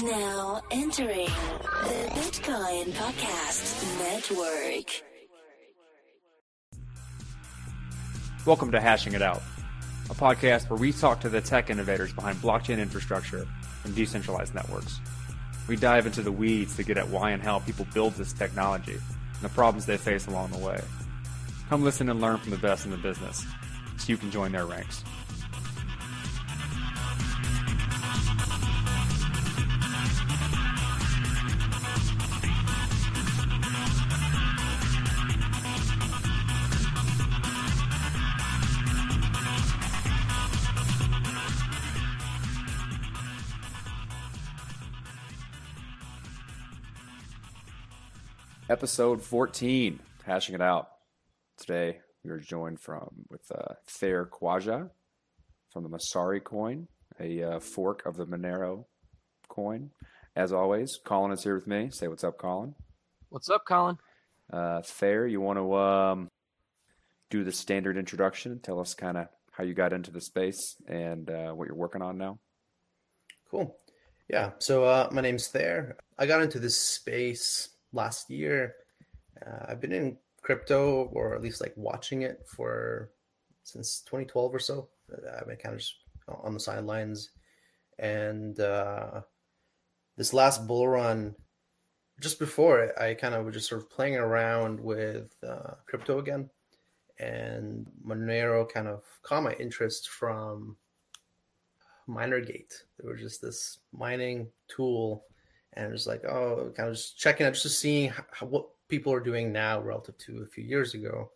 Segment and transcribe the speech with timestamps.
[0.00, 5.02] Now entering the Bitcoin Podcast Network.
[8.46, 9.42] Welcome to Hashing It Out,
[10.08, 13.46] a podcast where we talk to the tech innovators behind blockchain infrastructure
[13.84, 14.98] and decentralized networks.
[15.68, 18.94] We dive into the weeds to get at why and how people build this technology
[18.94, 20.80] and the problems they face along the way.
[21.68, 23.44] Come listen and learn from the best in the business
[23.98, 25.04] so you can join their ranks.
[48.72, 50.88] Episode 14, hashing it out.
[51.58, 54.88] Today we are joined from with uh, Thayer Khwaja
[55.70, 56.88] from the Masari coin,
[57.20, 58.86] a uh, fork of the Monero
[59.46, 59.90] coin.
[60.34, 61.90] As always, Colin is here with me.
[61.92, 62.74] Say what's up, Colin.
[63.28, 63.98] What's up, Colin?
[64.50, 66.28] Uh, Thayer, you want to um,
[67.28, 68.52] do the standard introduction?
[68.52, 71.76] and Tell us kind of how you got into the space and uh, what you're
[71.76, 72.38] working on now.
[73.50, 73.76] Cool.
[74.30, 74.52] Yeah.
[74.60, 75.98] So uh, my name's Thayer.
[76.18, 78.74] I got into this space last year.
[79.44, 83.10] Uh, I've been in crypto, or at least like watching it for
[83.62, 84.88] since 2012 or so.
[85.12, 85.94] Uh, I've been kind of just
[86.28, 87.30] on the sidelines,
[87.98, 89.22] and uh,
[90.16, 91.34] this last bull run,
[92.20, 96.18] just before it, I kind of was just sort of playing around with uh, crypto
[96.18, 96.50] again,
[97.18, 100.76] and Monero kind of caught my interest from
[102.08, 102.72] MinerGate.
[102.98, 105.24] There was just this mining tool
[105.74, 109.20] and just like oh kind of just checking out just seeing how, what people are
[109.20, 111.30] doing now relative to a few years ago.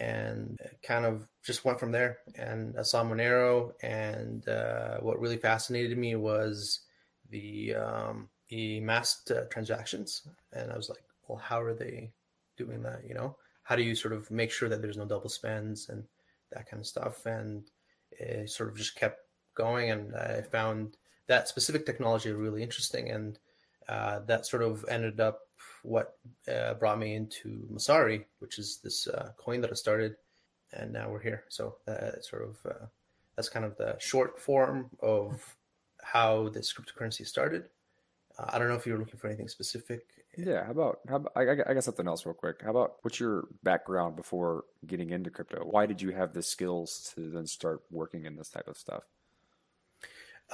[0.00, 2.18] And kind of just went from there.
[2.36, 6.80] And i saw monero and uh, what really fascinated me was
[7.30, 10.22] the um, the masked uh, transactions.
[10.52, 12.12] And i was like well how are they
[12.56, 13.36] doing that you know?
[13.64, 16.04] How do you sort of make sure that there's no double spends and
[16.52, 17.26] that kind of stuff?
[17.26, 17.64] And
[18.12, 19.20] it sort of just kept
[19.54, 20.96] going and i found
[21.28, 23.10] that specific technology really interesting.
[23.10, 23.38] And
[23.88, 25.40] uh, that sort of ended up
[25.82, 26.18] what
[26.52, 30.16] uh, brought me into Masari, which is this uh, coin that I started,
[30.72, 31.44] and now we're here.
[31.48, 32.86] So uh, sort of uh,
[33.36, 35.56] that's kind of the short form of
[36.02, 37.64] how this cryptocurrency started.
[38.38, 40.02] Uh, I don't know if you were looking for anything specific.
[40.36, 42.62] Yeah, how about how about, I, I got something else real quick.
[42.62, 45.64] How about what's your background before getting into crypto?
[45.64, 49.02] Why did you have the skills to then start working in this type of stuff?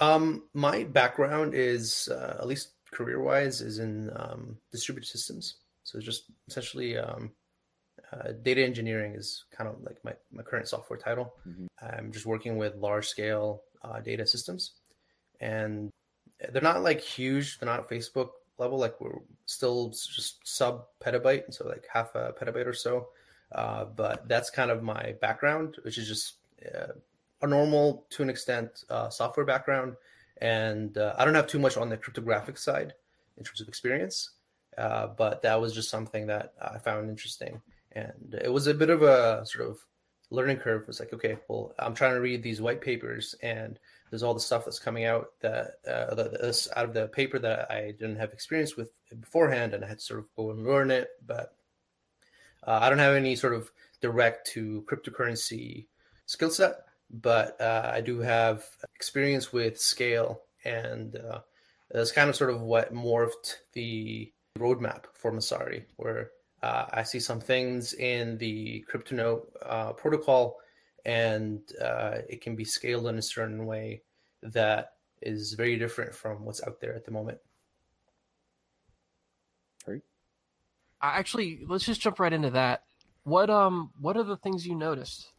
[0.00, 5.56] Um, my background is uh, at least career wise is in um, distributed systems.
[5.82, 7.30] So just essentially um,
[8.12, 11.34] uh, data engineering is kind of like my, my current software title.
[11.46, 11.66] Mm-hmm.
[11.82, 14.72] I'm just working with large scale uh, data systems,
[15.40, 15.90] and
[16.52, 17.58] they're not like huge.
[17.58, 18.78] They're not Facebook level.
[18.78, 23.08] Like we're still just sub petabyte, so like half a petabyte or so.
[23.52, 26.34] Uh, but that's kind of my background, which is just
[26.74, 26.92] uh,
[27.42, 29.96] a normal to an extent uh, software background
[30.40, 32.94] and uh, I don't have too much on the cryptographic side
[33.36, 34.30] in terms of experience,
[34.78, 37.60] uh, but that was just something that I found interesting,
[37.92, 39.78] and it was a bit of a sort of
[40.30, 40.82] learning curve.
[40.82, 43.78] It was like, okay, well, I'm trying to read these white papers, and
[44.10, 47.70] there's all the stuff that's coming out that uh, that's out of the paper that
[47.70, 48.90] I didn't have experience with
[49.20, 51.08] beforehand, and I had to sort of go and learn it.
[51.26, 51.54] But
[52.66, 53.70] uh, I don't have any sort of
[54.00, 55.86] direct to cryptocurrency
[56.26, 56.76] skill set
[57.22, 58.64] but uh, I do have
[58.96, 61.40] experience with scale, and uh,
[61.90, 66.30] that's kind of sort of what morphed the roadmap for Masari, where
[66.62, 70.56] uh, I see some things in the CryptoNote uh, protocol,
[71.04, 74.02] and uh, it can be scaled in a certain way
[74.42, 77.38] that is very different from what's out there at the moment.
[79.84, 80.02] Great.
[81.00, 82.82] Actually, let's just jump right into that.
[83.22, 85.30] What um, what are the things you noticed?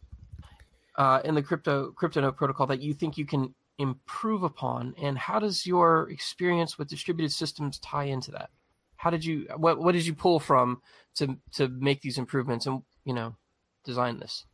[0.96, 5.38] Uh, in the crypto CryptoNote protocol that you think you can improve upon, and how
[5.38, 8.48] does your experience with distributed systems tie into that?
[8.96, 10.80] How did you what what did you pull from
[11.16, 13.36] to to make these improvements and you know
[13.84, 14.44] design this?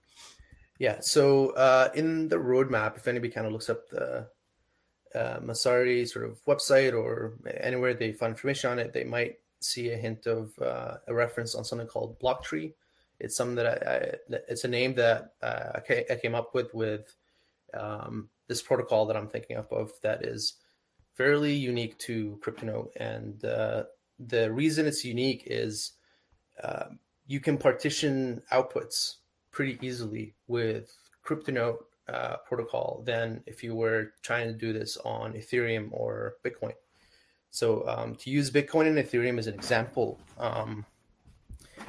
[0.78, 4.26] Yeah, so uh, in the roadmap, if anybody kind of looks up the
[5.14, 9.90] uh, Masari sort of website or anywhere they find information on it, they might see
[9.90, 12.72] a hint of uh, a reference on something called Blocktree,
[13.22, 15.78] it's something that I, I it's a name that uh,
[16.10, 17.14] I came up with with
[17.72, 20.54] um, this protocol that I'm thinking of, of that is
[21.14, 22.90] fairly unique to CryptoNote.
[22.96, 23.84] And uh,
[24.18, 25.92] the reason it's unique is
[26.62, 26.86] uh,
[27.26, 29.16] you can partition outputs
[29.52, 31.78] pretty easily with CryptoNote
[32.08, 36.74] uh, protocol than if you were trying to do this on Ethereum or Bitcoin.
[37.50, 40.84] So um, to use Bitcoin and Ethereum as an example, um,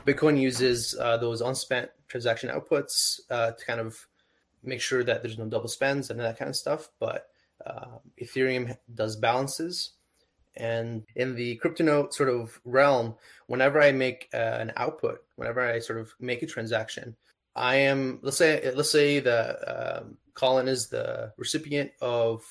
[0.06, 4.08] Bitcoin uses uh, those unspent transaction outputs uh, to kind of
[4.64, 6.90] make sure that there's no double spends and that kind of stuff.
[7.00, 7.28] But
[7.66, 9.92] uh, Ethereum does balances.
[10.56, 13.16] And in the crypto CryptoNote sort of realm,
[13.48, 17.16] whenever I make uh, an output, whenever I sort of make a transaction,
[17.56, 22.44] I am let's say let's say the um, Colin is the recipient of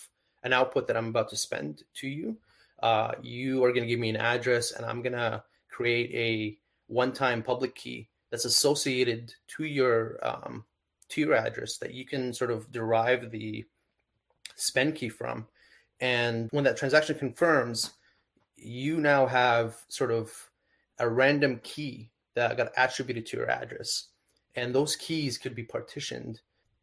[0.42, 2.36] an output that I'm about to spend to you.
[2.82, 6.58] Uh, you are going to give me an address, and I'm going to create a
[6.92, 10.64] one-time public key that's associated to your um,
[11.08, 13.64] to your address that you can sort of derive the
[14.56, 15.46] spend key from.
[16.00, 17.92] And when that transaction confirms,
[18.56, 20.32] you now have sort of
[20.98, 24.08] a random key that got attributed to your address.
[24.54, 26.40] And those keys could be partitioned.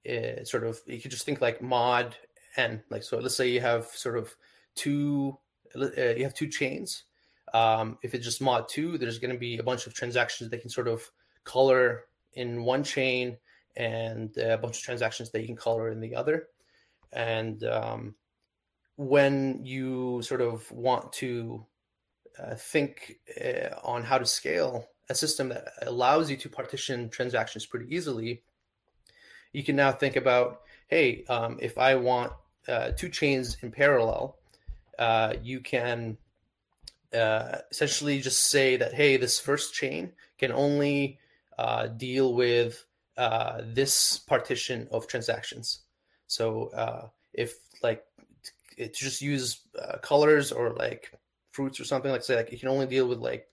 [0.09, 2.15] Uh, sort of, you could just think like mod
[2.55, 2.81] n.
[2.89, 4.35] Like, so let's say you have sort of
[4.75, 5.37] two,
[5.75, 7.03] uh, you have two chains.
[7.53, 10.61] Um, if it's just mod two, there's going to be a bunch of transactions that
[10.61, 11.09] can sort of
[11.43, 13.37] color in one chain
[13.75, 16.47] and a bunch of transactions that you can color in the other.
[17.11, 18.15] And um,
[18.97, 21.65] when you sort of want to
[22.37, 27.65] uh, think uh, on how to scale a system that allows you to partition transactions
[27.65, 28.43] pretty easily,
[29.53, 32.33] you can now think about hey, um, if I want
[32.67, 34.37] uh, two chains in parallel,
[34.97, 36.17] uh, you can
[37.13, 41.19] uh, essentially just say that hey, this first chain can only
[41.57, 42.85] uh, deal with
[43.73, 45.81] this partition of transactions.
[46.27, 48.03] So if like
[48.79, 51.11] it just use uh, colors or like
[51.51, 53.47] fruits or something like say like you can only deal with like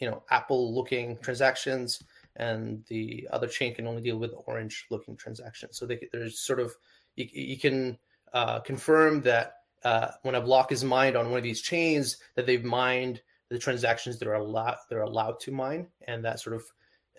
[0.00, 2.02] you know apple looking transactions
[2.36, 6.58] and the other chain can only deal with orange looking transactions so they, there's sort
[6.58, 6.74] of
[7.16, 7.96] you, you can
[8.32, 12.46] uh, confirm that uh, when a block is mined on one of these chains that
[12.46, 13.20] they've mined
[13.50, 16.64] the transactions that are allowed they're allowed to mine and that sort of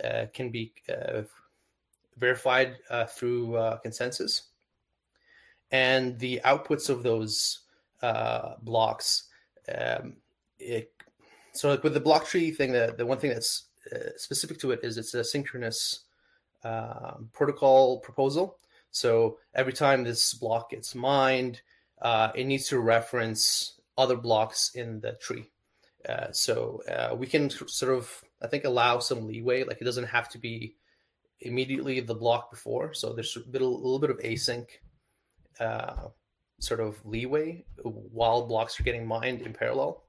[0.03, 1.21] uh, can be uh,
[2.17, 4.49] verified uh, through uh, consensus
[5.71, 7.61] and the outputs of those
[8.01, 9.29] uh, blocks.
[9.73, 10.17] Um,
[10.59, 10.91] it,
[11.53, 13.67] so, like with the block tree thing, the, the one thing that's
[14.17, 16.05] specific to it is it's a synchronous
[16.65, 18.57] uh, protocol proposal.
[18.89, 21.61] So every time this block gets mined,
[22.01, 25.49] uh, it needs to reference other blocks in the tree.
[26.07, 29.63] Uh, so uh, we can sort of, I think, allow some leeway.
[29.63, 30.75] Like it doesn't have to be
[31.39, 32.93] immediately the block before.
[32.93, 34.67] So there's a, bit, a little bit of async
[35.59, 36.09] uh,
[36.59, 40.03] sort of leeway while blocks are getting mined in parallel.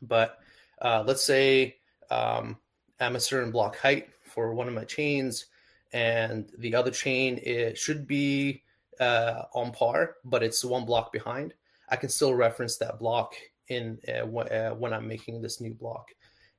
[0.00, 0.38] But
[0.80, 1.76] uh, let's say
[2.10, 2.58] um,
[3.00, 5.46] I'm a certain block height for one of my chains,
[5.92, 8.62] and the other chain it should be
[9.02, 11.54] uh, on par, but it's one block behind.
[11.88, 13.34] I can still reference that block
[13.68, 16.08] in uh, w- uh, when I'm making this new block,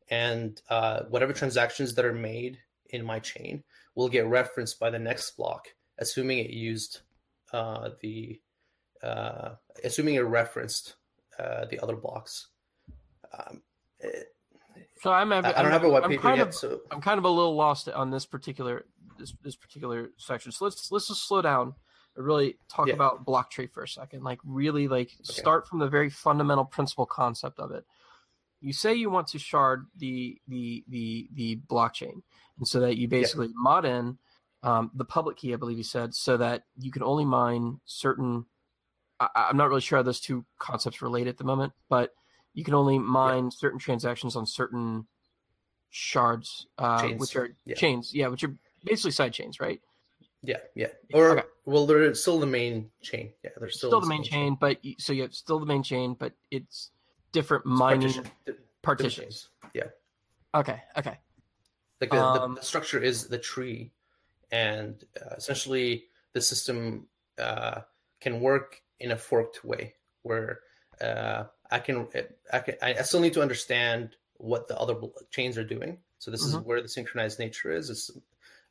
[0.10, 2.58] and uh, whatever transactions that are made
[2.90, 3.64] in my chain
[3.96, 5.68] will get referenced by the next block,
[6.00, 7.02] assuming it used
[7.54, 8.40] uh, the
[9.02, 10.96] uh, assuming it referenced
[11.40, 12.48] uh, the other blocks.
[13.38, 13.62] Um,
[14.00, 14.28] it,
[15.02, 16.48] so I'm, I, I don't have a white paper yet.
[16.48, 18.86] Of, so I'm kind of a little lost on this particular
[19.18, 20.52] this this particular section.
[20.52, 21.74] So let's let's just slow down
[22.16, 22.94] really talk yeah.
[22.94, 24.24] about block tree for a second.
[24.24, 25.24] Like really like okay.
[25.24, 27.86] start from the very fundamental principle concept of it.
[28.62, 32.22] You say you want to shard the the the the blockchain,
[32.58, 33.54] and so that you basically yeah.
[33.56, 34.18] mod in
[34.64, 38.46] um, the public key, I believe you said, so that you can only mine certain.
[39.20, 42.12] I, am not really sure how those two concepts relate at the moment, but
[42.54, 43.50] you can only mine yeah.
[43.52, 45.08] certain transactions on certain
[45.90, 48.14] shards, uh, which are chains.
[48.14, 48.56] Yeah, which are
[48.86, 49.80] basically side chains, right?
[50.42, 50.88] Yeah, yeah.
[51.14, 51.48] Or okay.
[51.66, 53.32] Well, they're still the main chain.
[53.44, 55.84] Yeah, they're still, still the main chain, chain, but so you have still the main
[55.84, 56.92] chain, but it's
[57.32, 58.32] different it's mining partition.
[58.82, 59.50] partitions.
[59.74, 59.84] Yeah.
[60.56, 60.82] Okay.
[60.98, 61.18] Okay.
[62.02, 63.92] Like the, um, the, the structure is the tree
[64.52, 67.08] and uh, essentially the system
[67.40, 67.82] uh,
[68.20, 70.60] can work in a forked way where
[71.02, 72.08] uh, I can
[72.52, 74.96] I can I still need to understand what the other
[75.32, 75.98] chains are doing.
[76.20, 76.60] So this mm-hmm.
[76.60, 77.90] is where the synchronized nature is.
[77.90, 78.12] It's,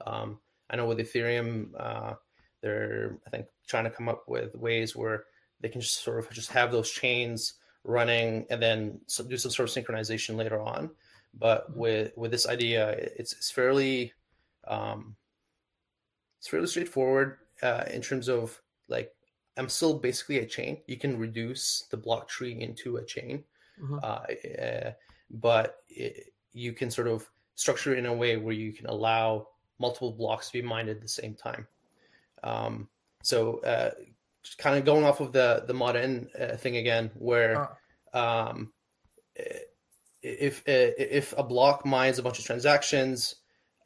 [0.06, 0.38] um,
[0.70, 2.14] I know with Ethereum, uh,
[2.62, 5.24] they're I think trying to come up with ways where
[5.60, 7.54] they can just sort of just have those chains
[7.84, 10.90] running and then do some sort of synchronization later on.
[11.34, 11.80] But mm-hmm.
[11.80, 14.12] with with this idea, it's it's fairly
[14.66, 15.16] um,
[16.38, 19.12] it's fairly straightforward uh, in terms of like
[19.56, 20.78] I'm still basically a chain.
[20.86, 23.44] You can reduce the block tree into a chain,
[23.82, 23.98] mm-hmm.
[24.02, 24.92] uh, uh,
[25.30, 29.48] but it, you can sort of structure it in a way where you can allow
[29.78, 31.66] multiple blocks to be mined at the same time.
[32.42, 32.88] Um,
[33.22, 33.90] so, uh,
[34.58, 37.68] kind of going off of the the mod n uh, thing again, where
[38.14, 38.48] uh.
[38.50, 38.72] um,
[40.22, 43.36] if uh, if a block mines a bunch of transactions,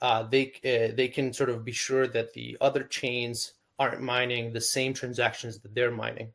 [0.00, 4.52] uh, they uh, they can sort of be sure that the other chains aren't mining
[4.52, 6.32] the same transactions that they're mining.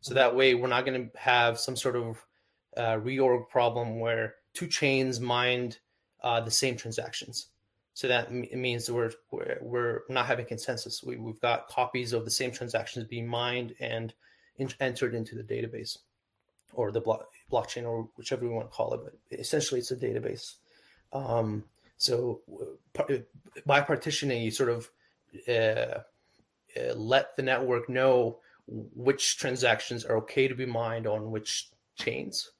[0.00, 2.24] So that way, we're not going to have some sort of
[2.76, 5.78] uh, reorg problem where two chains mined
[6.22, 7.48] uh, the same transactions.
[7.94, 11.02] So that m- means we're, we're we're not having consensus.
[11.02, 14.14] We, we've got copies of the same transactions being mined and
[14.56, 15.98] in, entered into the database
[16.72, 19.00] or the blo- blockchain or whichever we want to call it.
[19.04, 20.54] But essentially, it's a database.
[21.12, 21.64] Um,
[21.98, 22.40] so
[22.94, 23.08] par-
[23.66, 24.90] by partitioning, you sort of
[25.46, 26.00] uh,
[26.80, 32.50] uh, let the network know which transactions are okay to be mined on which chains,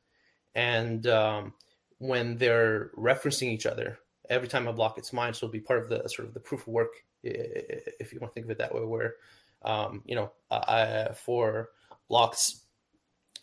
[0.54, 1.54] and um,
[1.98, 3.98] when they're referencing each other,
[4.31, 6.41] every time a block gets mined, so it'll be part of the sort of the
[6.41, 9.14] proof of work, if you want to think of it that way, where
[9.62, 11.71] um, you know uh, for
[12.09, 12.62] blocks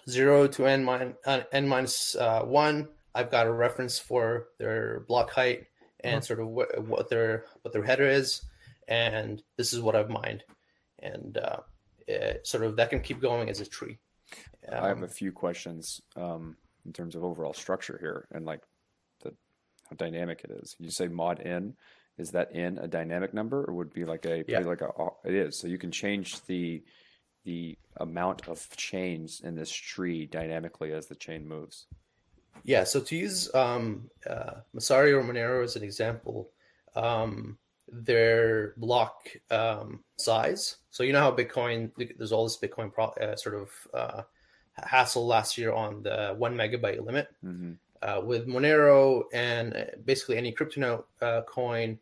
[0.10, 5.02] zero to n, min- uh, n minus uh, one, I've got a reference for their
[5.08, 5.68] block height
[6.02, 8.42] and sort of what, what their what their header is,
[8.88, 10.44] and this is what I've mined,
[11.00, 11.58] and uh,
[12.08, 13.98] it, sort of that can keep going as a tree.
[14.72, 16.56] I have a few questions um,
[16.86, 18.62] in terms of overall structure here and like
[19.90, 20.76] how dynamic it is.
[20.80, 21.76] You say mod n,
[22.18, 24.60] is that n a dynamic number or would it be like a Yeah.
[24.60, 24.92] like a
[25.26, 25.58] it is.
[25.58, 26.84] So you can change the
[27.46, 31.88] the amount of chains in this tree dynamically as the chain moves.
[32.64, 36.50] Yeah, so to use um, uh, Masari or Monero as an example,
[36.96, 40.76] um, their block um, size.
[40.92, 44.22] So you know how Bitcoin, there's all this Bitcoin pro, uh, sort of uh,
[44.76, 47.30] hassle last year on the one megabyte limit.
[47.42, 52.00] hmm Uh, with Monero and uh, basically any CryptoNote uh, coin,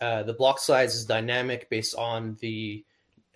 [0.00, 2.84] uh, the block size is dynamic based on the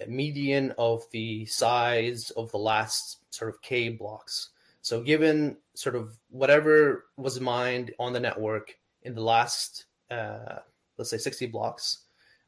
[0.07, 4.51] median of the size of the last sort of K blocks.
[4.83, 10.59] So, given sort of whatever was mined on the network in the last, uh,
[10.99, 12.01] let's say, 60 blocks,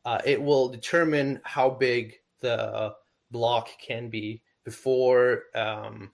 [0.05, 2.95] uh, it will determine how big the
[3.31, 6.11] block can be before um,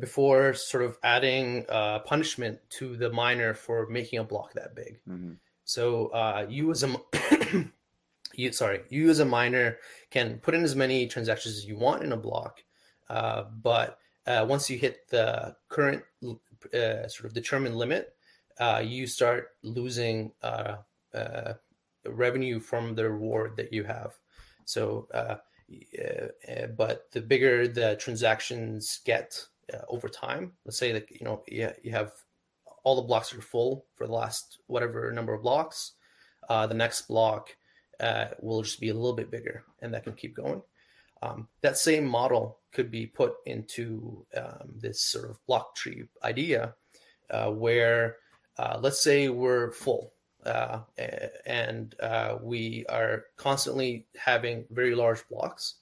[0.00, 5.00] before sort of adding uh, punishment to the miner for making a block that big.
[5.06, 5.32] hmm
[5.64, 6.94] So uh, you as a
[8.34, 9.78] you sorry you as a miner
[10.10, 12.62] can put in as many transactions as you want in a block,
[13.08, 16.02] uh, but uh, once you hit the current
[16.74, 18.14] uh, sort of determined limit,
[18.58, 20.76] uh, you start losing uh,
[21.14, 21.54] uh,
[22.06, 24.18] revenue from the reward that you have.
[24.64, 25.36] So, uh,
[25.98, 31.24] uh, uh, but the bigger the transactions get uh, over time, let's say that you
[31.24, 32.12] know you, you have
[32.84, 35.92] all the blocks are full for the last whatever number of blocks.
[36.48, 37.56] Uh, the next block
[37.98, 40.62] uh, will just be a little bit bigger, and that can keep going.
[41.22, 46.74] Um, that same model could be put into um, this sort of block tree idea,
[47.30, 48.18] uh, where
[48.58, 50.12] uh, let's say we're full
[50.44, 50.80] uh,
[51.46, 51.94] and
[52.40, 55.76] we are constantly having very large blocks.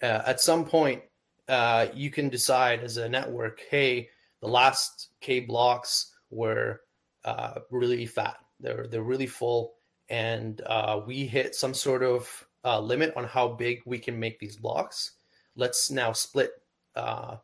[0.00, 1.02] At some point,
[1.48, 4.08] uh, you can decide as a network, hey,
[4.40, 6.80] the last K blocks were
[7.24, 8.36] uh, really fat.
[8.60, 9.74] They're they're really full,
[10.08, 14.38] and uh, we hit some sort of uh, limit on how big we can make
[14.38, 15.12] these blocks.
[15.56, 16.52] Let's now split
[16.96, 17.36] uh,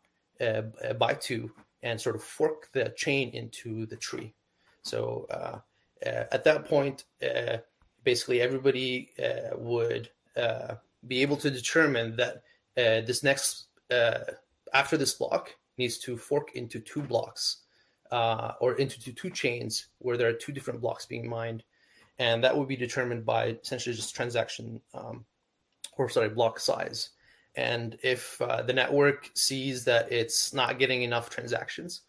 [0.99, 1.50] by two
[1.83, 4.35] and sort of fork the chain into the tree.
[4.83, 5.26] So
[6.02, 7.05] at that point,
[8.05, 9.11] basically everybody
[9.55, 10.11] would
[11.07, 12.43] be able to determine that
[12.75, 14.18] this next uh,
[14.73, 17.59] after this block needs to fork into two blocks
[18.11, 21.62] uh, or into two, chains where there are two different blocks being mined,
[22.18, 25.25] and that would be determined by essentially just transaction um,
[25.97, 27.11] or sorry block size.
[27.54, 32.02] And if uh, the network sees that it's not getting enough transactions,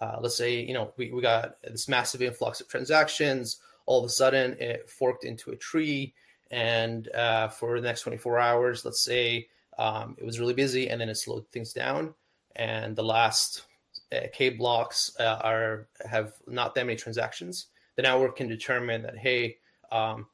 [0.00, 4.04] uh, let's say you know we, we got this massive influx of transactions, all of
[4.04, 6.12] a sudden it forked into a tree,
[6.50, 11.00] and uh, for the next 24 hours, let's say um, it was really busy, and
[11.00, 12.14] then it slowed things down,
[12.54, 13.64] and the last
[14.12, 17.66] uh, K blocks uh, are have not that many transactions.
[17.96, 19.58] The network can determine that hey,
[19.90, 20.26] um,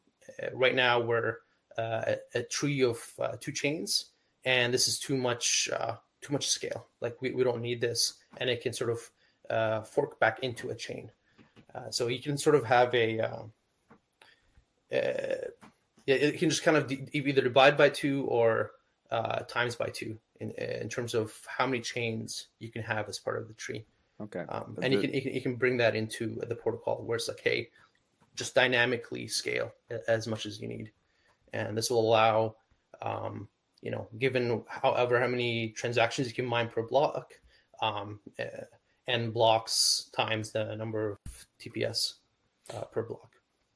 [0.42, 1.38] uh, right now we're
[1.78, 4.06] uh, a, tree of uh, two chains,
[4.44, 6.87] and this is too much uh, too much scale.
[7.00, 10.75] Like we, we don't need this, and it can sort of fork back into a
[10.75, 11.11] chain.
[11.90, 13.52] So you can sort of have a um,
[14.90, 18.72] yeah, it can just kind of d- either divide by two or
[19.12, 23.19] uh, times by two in in terms of how many chains you can have as
[23.19, 23.85] part of the tree.
[24.21, 24.45] Okay.
[24.49, 27.28] Um, and you can, you can you can bring that into the protocol where it's
[27.28, 27.69] like, hey,
[28.35, 29.73] just dynamically scale
[30.09, 30.90] as much as you need,
[31.52, 32.57] and this will allow,
[33.02, 33.49] um,
[33.83, 37.35] you know, given however how many transactions you can mine per block,
[37.83, 38.64] um, uh,
[39.09, 42.14] n blocks times the number of TPS
[42.75, 43.28] uh, per block.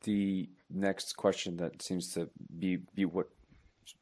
[0.05, 3.29] The next question that seems to be be what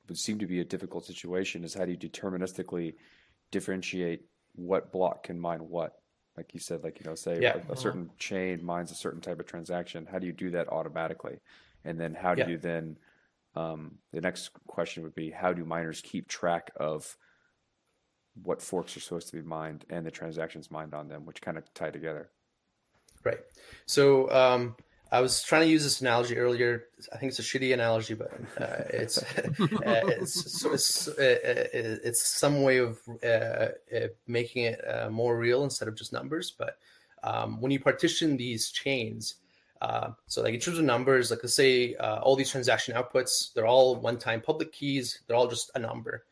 [0.08, 2.94] would seem to be a difficult situation is how do you deterministically
[3.50, 4.22] differentiate
[4.54, 5.94] what block can mine what?
[6.36, 7.58] Like you said, like you know, say Yeah.
[7.68, 10.06] a, a certain chain mines a certain type of transaction.
[10.10, 11.38] How do you do that automatically?
[11.84, 12.48] And then how do Yeah.
[12.48, 12.96] you then
[13.54, 17.16] um, the next question would be how do miners keep track of
[18.42, 21.56] what forks are supposed to be mined and the transactions mined on them, which kind
[21.56, 22.30] of tie together.
[23.22, 23.38] Right.
[23.86, 24.74] So um,
[25.12, 26.86] I was trying to use this analogy earlier.
[27.12, 32.26] I think it's a shitty analogy, but uh, it's uh, it's it's, uh, uh, it's
[32.26, 36.52] some way of uh, uh, making it uh, more real instead of just numbers.
[36.56, 36.78] But
[37.22, 39.36] um, when you partition these chains,
[39.82, 43.52] uh, so like in terms of numbers, like let's say uh, all these transaction outputs,
[43.52, 45.20] they're all one-time public keys.
[45.26, 46.24] They're all just a number,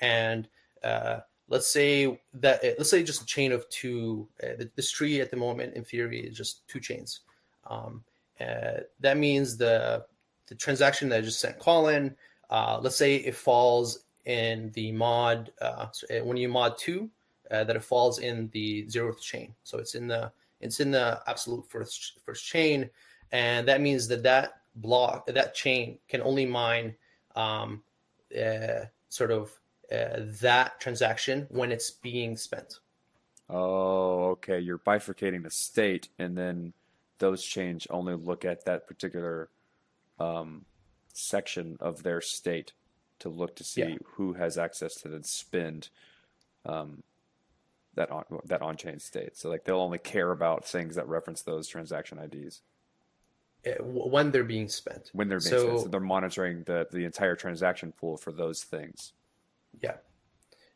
[0.00, 0.48] and
[0.84, 4.28] uh, let's say that let's say just a chain of two.
[4.42, 7.20] Uh, this tree at the moment, in theory, is just two chains.
[7.66, 8.02] Um,
[8.40, 10.04] uh, that means the
[10.46, 12.16] the transaction that I just sent Colin,
[12.50, 17.08] uh, let's say it falls in the mod uh, uh, when you mod two,
[17.50, 19.54] uh, that it falls in the zeroth chain.
[19.62, 22.90] So it's in the it's in the absolute first first chain,
[23.32, 26.94] and that means that that block that chain can only mine
[27.36, 27.82] um,
[29.08, 29.52] sort of
[29.90, 32.78] that transaction when it's being spent.
[33.48, 34.60] Oh, okay.
[34.60, 36.72] You're bifurcating the state, and then
[37.20, 39.48] those change only look at that particular
[40.18, 40.64] um,
[41.12, 42.72] section of their state
[43.20, 43.96] to look to see Yeah.
[44.16, 45.90] who has access to then spend
[46.66, 47.02] um,
[47.94, 49.36] that on that on-chain state.
[49.36, 52.60] So like they'll only care about things that reference those transaction IDs
[53.66, 55.10] uh, when they're being spent.
[55.12, 55.80] when they're being So- spent.
[55.82, 59.12] So they're monitoring the the entire transaction pool for those things.
[59.82, 59.96] Yeah.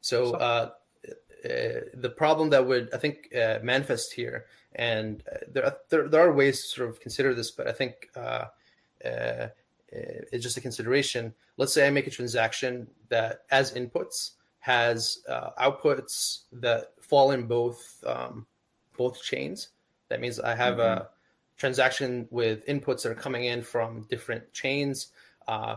[0.01, 0.71] So, So- uh,
[1.45, 6.09] uh, the problem that would I think uh, manifest here, and uh, there, are, there
[6.09, 8.47] there are ways to sort of consider this, but I think uh,
[9.05, 9.49] uh,
[9.90, 11.35] it's just a consideration.
[11.57, 17.47] Let's say I make a transaction that, as inputs, has uh, outputs that fall in
[17.47, 18.47] both um,
[18.97, 19.68] both chains.
[20.09, 21.09] That means I have a
[21.57, 25.09] transaction with inputs that are coming in from different chains.
[25.47, 25.77] Uh,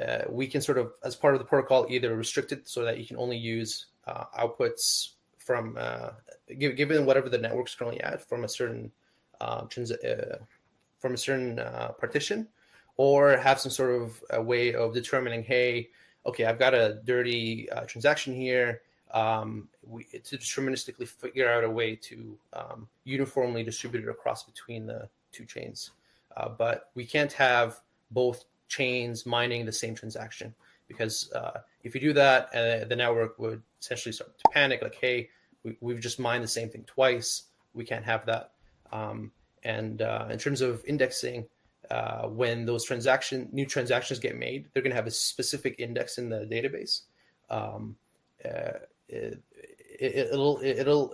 [0.00, 2.98] uh, we can sort of, as part of the protocol, either restrict it so that
[2.98, 6.10] you can only use uh, outputs from, uh,
[6.58, 8.90] gi- given whatever the network's currently at, from a certain
[9.40, 10.38] uh, trans- uh,
[10.98, 12.48] from a certain uh, partition,
[12.96, 15.88] or have some sort of a way of determining, hey,
[16.24, 18.82] okay, I've got a dirty uh, transaction here.
[19.10, 24.86] Um, we, to deterministically figure out a way to um, uniformly distribute it across between
[24.86, 25.90] the two chains.
[26.58, 30.54] But we can't have both chains mining the same transaction
[30.88, 34.96] because uh, if you do that, uh, the network would essentially start to panic like,
[35.00, 35.28] hey,
[35.62, 37.44] we, we've just mined the same thing twice.
[37.74, 38.52] We can't have that.
[38.92, 39.30] Um,
[39.62, 41.46] and uh, in terms of indexing,
[41.90, 46.18] uh, when those transaction new transactions get made, they're going to have a specific index
[46.18, 47.02] in the database.
[47.50, 47.96] Um,
[48.44, 49.42] uh, it,
[50.00, 51.12] it, it'll it'll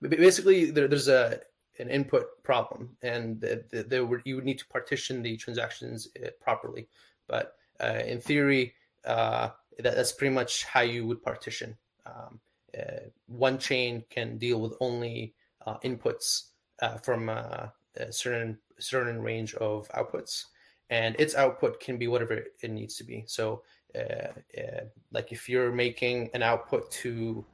[0.00, 1.40] basically there, there's a
[1.78, 6.08] an input problem, and the, the, there would, you would need to partition the transactions
[6.22, 6.88] uh, properly.
[7.26, 11.76] But uh, in theory, uh, that, that's pretty much how you would partition.
[12.06, 12.40] Um,
[12.78, 15.34] uh, one chain can deal with only
[15.66, 20.46] uh, inputs uh, from uh, a certain certain range of outputs,
[20.88, 23.24] and its output can be whatever it needs to be.
[23.26, 23.62] So,
[23.94, 24.28] uh,
[24.58, 27.44] uh, like if you're making an output to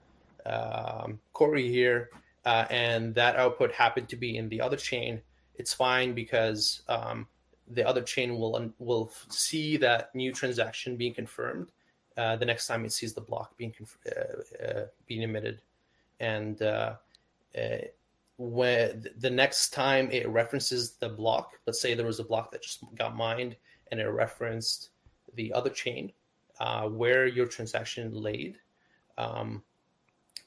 [0.44, 2.10] um, Corey here,
[2.44, 5.20] and that output happened to be in the other chain,
[5.56, 7.26] it's fine because um,
[7.68, 11.72] the other chain will will see that new transaction being confirmed
[12.16, 15.60] uh, the next time it sees the block being conf- uh, uh, being emitted,
[16.20, 16.94] and uh,
[17.56, 17.78] uh,
[18.38, 22.62] when the next time it references the block, let's say there was a block that
[22.62, 23.56] just got mined
[23.90, 24.90] and it referenced
[25.34, 26.12] the other chain
[26.60, 28.58] uh, where your transaction laid.
[29.16, 29.62] Um,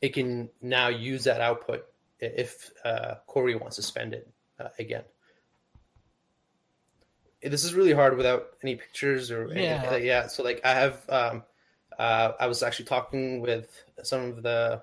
[0.02, 1.86] it can now use that output
[2.20, 4.30] if uh, Corey wants to spend it
[4.60, 5.04] uh, again.
[7.42, 9.64] This is really hard without any pictures or anything.
[9.64, 9.96] Yeah.
[9.96, 10.28] yeah.
[10.28, 11.44] So like I have, um,
[12.00, 14.82] uh, I was actually talking with some of the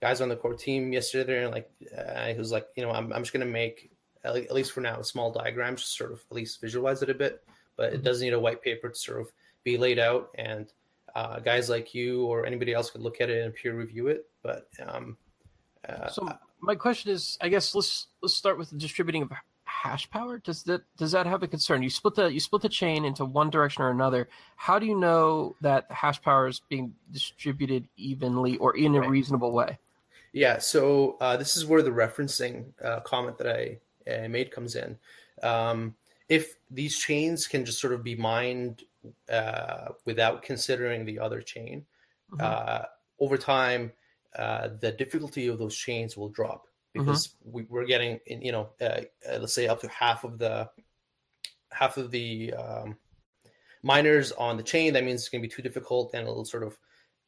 [0.00, 3.12] guys on the core team yesterday, and like uh, he was like, you know, I'm
[3.12, 3.90] I'm just gonna make
[4.24, 7.14] at least for now a small diagram, just sort of at least visualize it a
[7.14, 7.44] bit,
[7.76, 9.30] but it does need a white paper to sort of
[9.64, 10.72] be laid out and
[11.14, 14.26] uh, guys like you or anybody else could look at it and peer review it.
[14.42, 15.16] But um,
[15.86, 16.28] uh, So
[16.60, 19.30] my question is, I guess let's let's start with the distributing of
[19.84, 20.38] hash power.
[20.38, 21.82] Does that does that have a concern?
[21.82, 24.28] You split the you split the chain into one direction or another.
[24.56, 29.00] How do you know that the hash power is being distributed evenly or in a
[29.00, 29.10] Right.
[29.10, 29.78] reasonable way?
[30.32, 33.78] Yeah, so uh, this is where the referencing uh, comment that I
[34.10, 34.98] uh, made comes in.
[35.42, 35.94] Um,
[36.28, 38.84] if these chains can just sort of be mined
[39.28, 41.84] uh, without considering the other chain,
[42.32, 42.40] Mhm.
[42.40, 42.84] uh,
[43.20, 43.92] over time,
[44.36, 48.70] uh, the difficulty of those chains will drop because we, we're getting, in, you know,
[48.80, 50.70] uh, uh, let's say up to half of the
[51.70, 52.96] half of the um,
[53.82, 54.92] miners on the chain.
[54.92, 56.78] That means it's going to be too difficult, and it'll sort of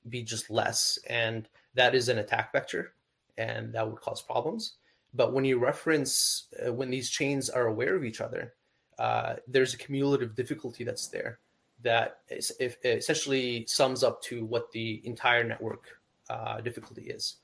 [0.09, 2.95] be just less, and that is an attack vector,
[3.37, 4.75] and that would cause problems.
[5.15, 8.55] But when you reference uh, when these chains are aware of each other,
[8.99, 11.41] uh, there's a cumulative difficulty that's there
[11.83, 15.85] that is, if, essentially sums up to what the entire network
[16.31, 17.37] uh, difficulty is.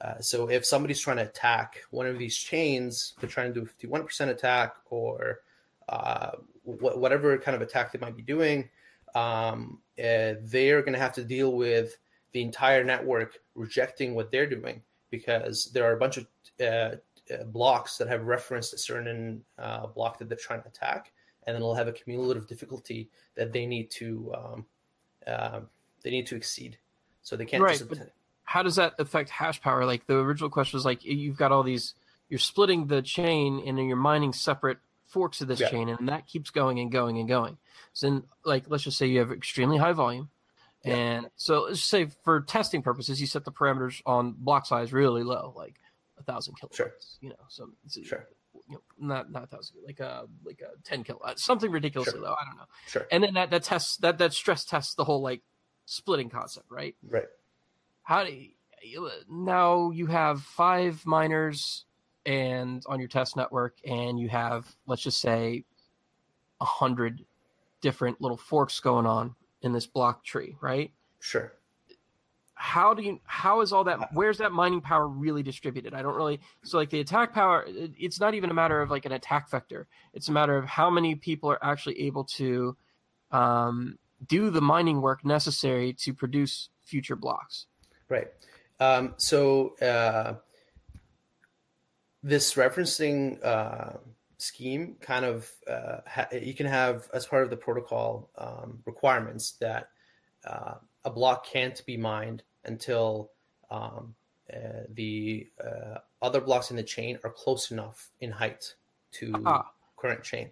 [0.00, 3.66] Uh, so if somebody's trying to attack one of these chains, they're trying to do
[3.66, 5.40] a 51% attack or
[5.88, 6.32] uh,
[6.64, 8.68] wh- whatever kind of attack they might be doing,
[9.14, 11.96] um, uh, they're going to have to deal with
[12.32, 16.26] the entire network rejecting what they're doing because there are a bunch of
[16.60, 16.64] uh,
[17.34, 21.12] uh, blocks that have referenced a certain uh, block that they're trying to attack,
[21.46, 24.66] and then it'll have a cumulative difficulty that they need to um,
[25.26, 25.60] uh,
[26.02, 26.78] they need to exceed.
[27.22, 28.12] So they can't Right, just but-
[28.48, 29.84] how does that affect hash power?
[29.84, 31.94] Like the original question was like you've got all these,
[32.30, 35.68] you're splitting the chain and then you're mining separate forks of this Yeah.
[35.68, 37.58] chain, and that keeps going and going and going.
[37.92, 40.30] So then, like, let's just say you have extremely high volume,
[40.82, 40.94] Yeah.
[40.96, 44.92] and so let's just say for testing purposes, you set the parameters on block size
[44.94, 45.76] really low, like
[46.18, 46.74] a thousand kilobytes.
[46.76, 46.92] Sure.
[47.20, 48.26] You know, so it's, Sure.
[48.66, 52.12] you know, not not a thousand, like a like a ten kilowatt, uh, something ridiculously
[52.18, 52.22] Sure.
[52.22, 52.34] low.
[52.34, 52.66] I don't know.
[52.86, 55.42] sure, And then that that tests that that stress tests the whole like
[55.86, 56.94] splitting concept, right?
[57.08, 57.28] right,
[58.08, 58.32] how do
[58.82, 61.84] you, now you have five miners
[62.24, 65.62] and on your test network and you have let's just say
[66.62, 67.22] a hundred
[67.82, 70.90] different little forks going on in this block tree right?
[71.20, 71.52] Sure.
[72.54, 75.92] how do you how is all that where's that mining power really distributed?
[75.92, 79.04] I don't really so like the attack power it's not even a matter of like
[79.04, 79.86] an attack vector.
[80.14, 82.74] It's a matter of how many people are actually able to
[83.32, 87.66] um, do the mining work necessary to produce future blocks
[88.08, 88.28] Right.
[88.80, 90.34] Um, so uh,
[92.22, 93.98] this referencing uh,
[94.38, 99.52] scheme kind of uh, ha- you can have as part of the protocol um, requirements
[99.60, 99.90] that
[100.46, 103.30] uh, a block can't be mined until
[103.70, 104.14] um,
[104.52, 108.74] uh, the uh, other blocks in the chain are close enough in height
[109.12, 109.70] to Ah.
[109.96, 110.50] current chain.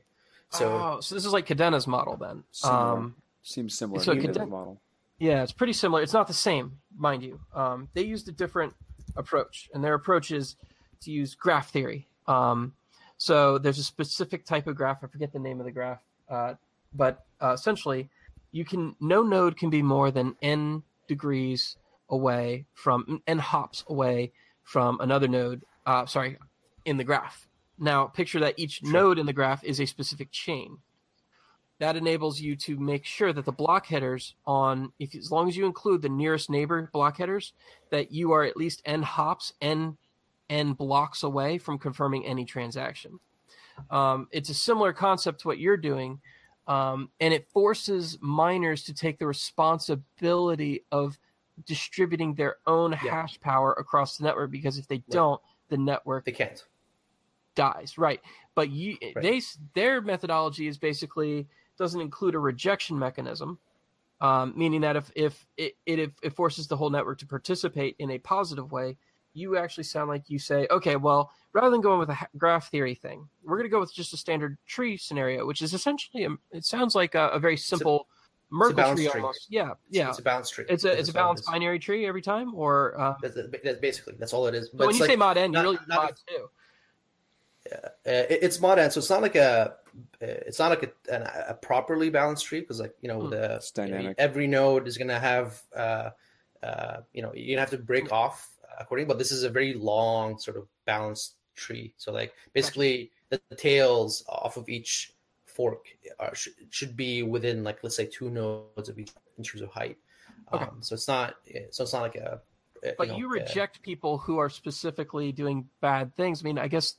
[0.50, 2.44] So oh, so this is like Kadena's model then.
[2.52, 2.78] Similar.
[2.92, 4.80] Um, Seems similar So to could the model.
[5.18, 6.02] Yeah, it's pretty similar.
[6.02, 7.40] It's not the same, mind you.
[7.54, 8.74] Um, they used a different
[9.16, 10.56] approach, and their approach is
[11.02, 12.08] to use graph theory.
[12.26, 12.74] Um,
[13.18, 15.02] so there's a specific type of graph.
[15.02, 16.54] I forget the name of the graph, uh,
[16.92, 18.08] but uh, essentially,
[18.52, 21.76] you can no node can be more than n degrees
[22.08, 24.32] away from n hops away
[24.64, 25.62] from another node.
[25.86, 26.36] Uh, sorry,
[26.84, 27.48] in the graph.
[27.78, 28.92] Now picture that each Sure.
[28.92, 30.78] node in the graph is a specific chain.
[31.78, 35.56] That enables you to make sure that the block headers on, if as long as
[35.56, 37.52] you include the nearest neighbor block headers,
[37.90, 39.96] that you are at least n hops, n
[40.48, 43.18] n blocks away from confirming any transaction.
[43.90, 46.18] Um, it's a similar concept to what you're doing,
[46.66, 51.18] um, and it forces miners to take the responsibility of
[51.66, 56.32] distributing their own hash power across the network because if they don't, the network they
[56.32, 56.64] can't.
[57.54, 58.20] dies right
[58.54, 59.22] but you Right.
[59.22, 59.42] they
[59.74, 63.58] their methodology is basically doesn't include a rejection mechanism
[64.20, 68.10] um, meaning that if if it, it it forces the whole network to participate in
[68.12, 68.96] a positive way
[69.34, 72.94] you actually sound like you say okay well rather than going with a graph theory
[72.94, 76.30] thing we're going to go with just a standard tree scenario which is essentially a,
[76.52, 78.08] it sounds like a, a very simple
[78.48, 79.20] merkle tree tree.
[79.20, 80.64] almost yeah yeah It's a balanced tree.
[80.68, 84.14] it's a That's it's a balanced binary tree every time or uh, That's, that's basically
[84.18, 84.70] that's all it is.
[84.70, 86.48] but when you say mod n you really not mod two
[87.72, 89.74] uh, it- it's mod n, so it's not like a
[90.20, 93.30] it's not like a, an, a properly balanced tree because like you know Hmm.
[93.30, 94.14] the dynamic.
[94.18, 96.10] every node is gonna have uh,
[96.62, 99.74] uh, you know you're gonna have to break off according, but this is a very
[99.74, 101.94] long sort of balanced tree.
[101.96, 105.12] So like basically the, the tails off of each
[105.46, 105.86] fork
[106.20, 109.70] are, should, should be within like let's say two nodes of each in terms of
[109.70, 109.96] height.
[110.52, 110.64] Okay.
[110.64, 111.36] Um, so it's not
[111.70, 112.40] so it's not like a.
[112.84, 116.42] a, but know, you a- reject people who are specifically doing bad things.
[116.42, 116.96] I mean, I guess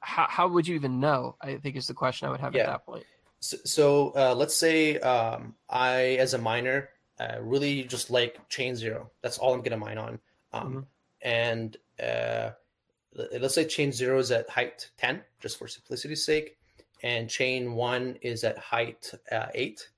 [0.00, 1.36] how, how would you even know?
[1.40, 2.62] I think is the question I would have Yeah.
[2.62, 3.04] at that point.
[3.40, 8.74] So, so uh, let's say um, I, as a miner, uh, really just like chain
[8.76, 9.10] zero.
[9.22, 10.18] That's all I'm going to mine on.
[10.52, 10.86] Um, Mhm.
[11.22, 12.50] And uh,
[13.14, 16.56] let's say chain zero is at height 10, just for simplicity's sake,
[17.02, 19.90] and chain one is at height uh, eight.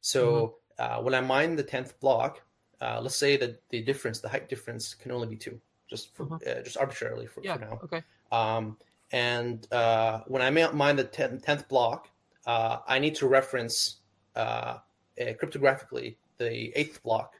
[0.00, 2.40] So uh, when I mine the 10th block,
[2.80, 5.60] uh, let's say that the difference, the height difference, can only be two.
[5.86, 6.40] just for, Mhm.
[6.48, 7.54] uh, just arbitrarily for, Yeah.
[7.58, 7.78] for now.
[7.84, 8.02] Okay.
[8.32, 8.78] Um,
[9.12, 12.08] and uh, when I mine the 10th, 10th block,
[12.46, 13.96] uh, I need to reference
[14.36, 14.78] uh, uh,
[15.18, 17.34] cryptographically the eighth block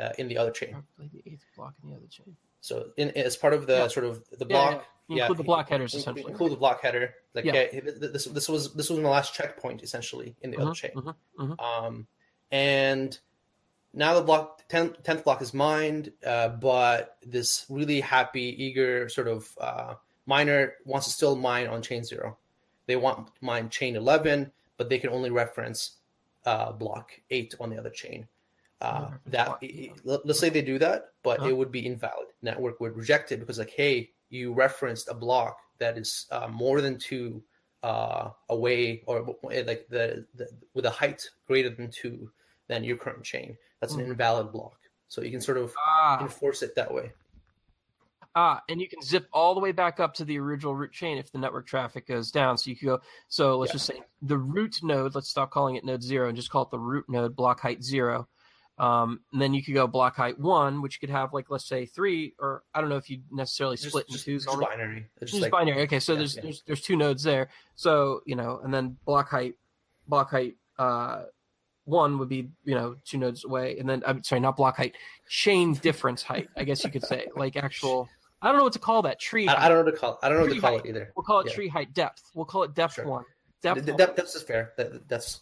[0.00, 0.82] uh, in the other chain.
[0.98, 2.36] The eighth block in the other chain.
[2.60, 3.88] So in, as part of the Yeah.
[3.88, 5.14] sort of the Yeah, block, yeah.
[5.16, 6.30] You include the block headers essentially.
[6.32, 7.14] Include the block header.
[7.34, 7.54] Like Yeah.
[7.54, 10.70] yeah, th- th- this this was this was my last checkpoint essentially in the other
[10.72, 10.90] Mhm, chain.
[10.94, 11.60] mhm, mhm.
[11.60, 12.06] Um,
[12.50, 13.18] and
[13.94, 19.28] now the block 10th, 10th block is mined, uh, but this really happy, eager sort
[19.28, 19.94] of uh,
[20.32, 22.36] miner wants to still mine on chain zero.
[22.86, 25.96] They want mine chain 11, but they can only reference
[26.44, 28.28] uh, block eight on the other chain.
[28.80, 29.58] Uh, that
[30.04, 31.48] let- let's say they do that, but Uh-huh.
[31.48, 32.28] it would be invalid.
[32.42, 36.80] Network would reject it because like, hey, you referenced a block that is uh, more
[36.80, 37.42] than two
[37.82, 42.30] uh, away, or like the, the with a height greater than two
[42.66, 43.56] than your current chain.
[43.80, 44.10] That's an Mhm.
[44.10, 44.78] invalid block.
[45.08, 47.12] So you can sort of Ah, enforce it that way.
[48.38, 51.18] Ah, and you can zip all the way back up to the original root chain
[51.18, 52.56] if the network traffic goes down.
[52.56, 53.00] So you could go.
[53.28, 53.74] So let's Yeah.
[53.74, 55.14] just say the root node.
[55.14, 57.82] Let's stop calling it node zero and just call it the root node block height
[57.82, 58.28] zero.
[58.78, 61.84] Um, and then you could go block height one, which could have like let's say
[61.84, 64.44] three, or I don't know if you necessarily Just, split into just, twos.
[64.44, 65.06] just binary.
[65.20, 65.82] It's Just just like binary.
[65.82, 66.42] Okay, so yeah, there's yeah.
[66.42, 67.48] there's there's two nodes there.
[67.74, 69.54] So you know, and then block height,
[70.06, 71.24] block height uh,
[71.86, 74.94] one would be you know two nodes away, and then I'm sorry, not block height,
[75.28, 76.48] chain difference height.
[76.56, 78.08] I guess you could say like actual.
[78.40, 79.48] I don't know what to call that tree.
[79.48, 80.18] I, I don't know what to call.
[80.22, 80.86] I don't know what to call height.
[80.86, 81.12] it either.
[81.16, 81.54] We'll call it yeah.
[81.54, 82.22] tree height depth.
[82.34, 83.06] We'll call it depth Sure.
[83.06, 83.24] one.
[83.62, 83.84] Depth.
[83.84, 83.96] Th- one.
[83.96, 84.72] that, that's just fair.
[84.76, 85.40] That, that's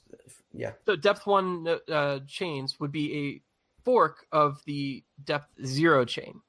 [0.53, 0.73] yeah.
[0.87, 3.43] So depth one uh, chains would be a
[3.85, 6.41] fork of the depth zero chain,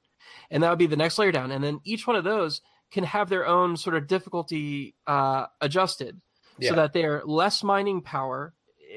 [0.49, 1.51] and that would be the next layer down.
[1.51, 6.21] And then each one of those can have their own sort of difficulty uh, adjusted,
[6.57, 6.69] Yeah.
[6.69, 8.53] so that they're less mining power.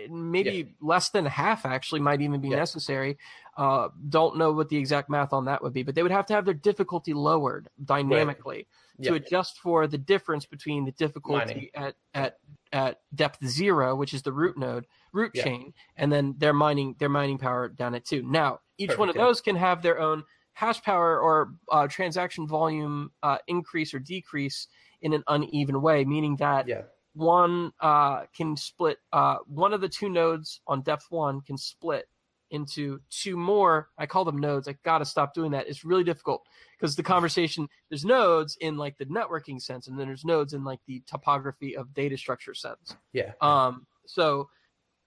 [0.09, 0.65] Maybe Yeah.
[0.81, 3.19] less than half actually might even be necessary.
[3.61, 6.25] Uh, don't know what the exact math on that would be, but they would have
[6.25, 8.67] to have their difficulty lowered dynamically
[9.03, 9.17] to Yeah.
[9.17, 12.39] adjust for the difference between the difficulty at at
[12.73, 15.45] at depth zero, which is the root node root Yeah.
[15.45, 18.23] chain, and then their mining their mining power down at two.
[18.23, 23.13] Now each one of those can have their own hash power or uh, transaction volume
[23.23, 24.69] uh, increase or decrease
[25.03, 26.85] in an uneven way, meaning that Yeah.
[27.13, 32.09] one uh, can split uh, one of the two nodes on depth one can split
[32.51, 33.89] into two more.
[33.99, 34.69] I call them nodes.
[34.69, 35.69] I gotta stop doing that.
[35.69, 36.45] It's really difficult
[36.79, 40.65] because the conversation there's nodes in like the networking sense and then there's nodes in
[40.65, 42.97] like the topography of data structure sense.
[43.13, 43.33] Yeah.
[43.41, 44.49] um so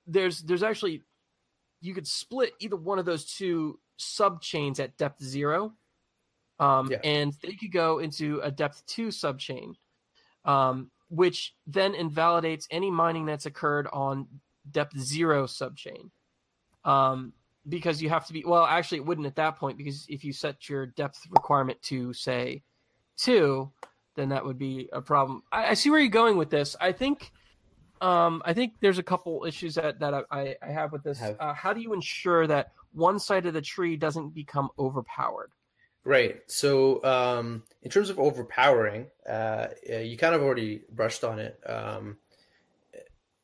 [0.08, 1.02] there's there's actually
[1.82, 5.74] you could split either one of those two sub chains at depth zero
[6.60, 7.00] um Yeah.
[7.04, 9.76] and they could go into a depth two sub chain
[10.46, 14.28] um which then invalidates any mining that's occurred on
[14.72, 16.10] depth zero subchain
[16.86, 17.34] um
[17.68, 20.34] because you have to be well actually it wouldn't at that point because if you
[20.34, 22.62] set your depth requirement to say
[23.18, 23.72] two
[24.16, 26.92] then that would be a problem i, I see where you're going with this i
[26.92, 27.32] think
[28.02, 31.38] um i think there's a couple issues that that i i, have with this Have.
[31.40, 35.52] uh, how do you ensure that one side of the tree doesn't become overpowered
[36.06, 36.42] Right.
[36.48, 41.60] So, um, in terms of overpowering, uh, you kind of already brushed on it.
[41.66, 42.18] Um,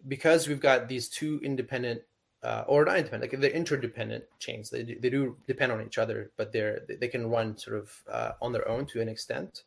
[0.08, 2.02] because we've got these two independent,
[2.44, 4.70] uh, or not independent, like they're interdependent chains.
[4.70, 8.04] They do, they do depend on each other, but they're they can run sort of
[8.10, 9.64] uh, on their own to an extent.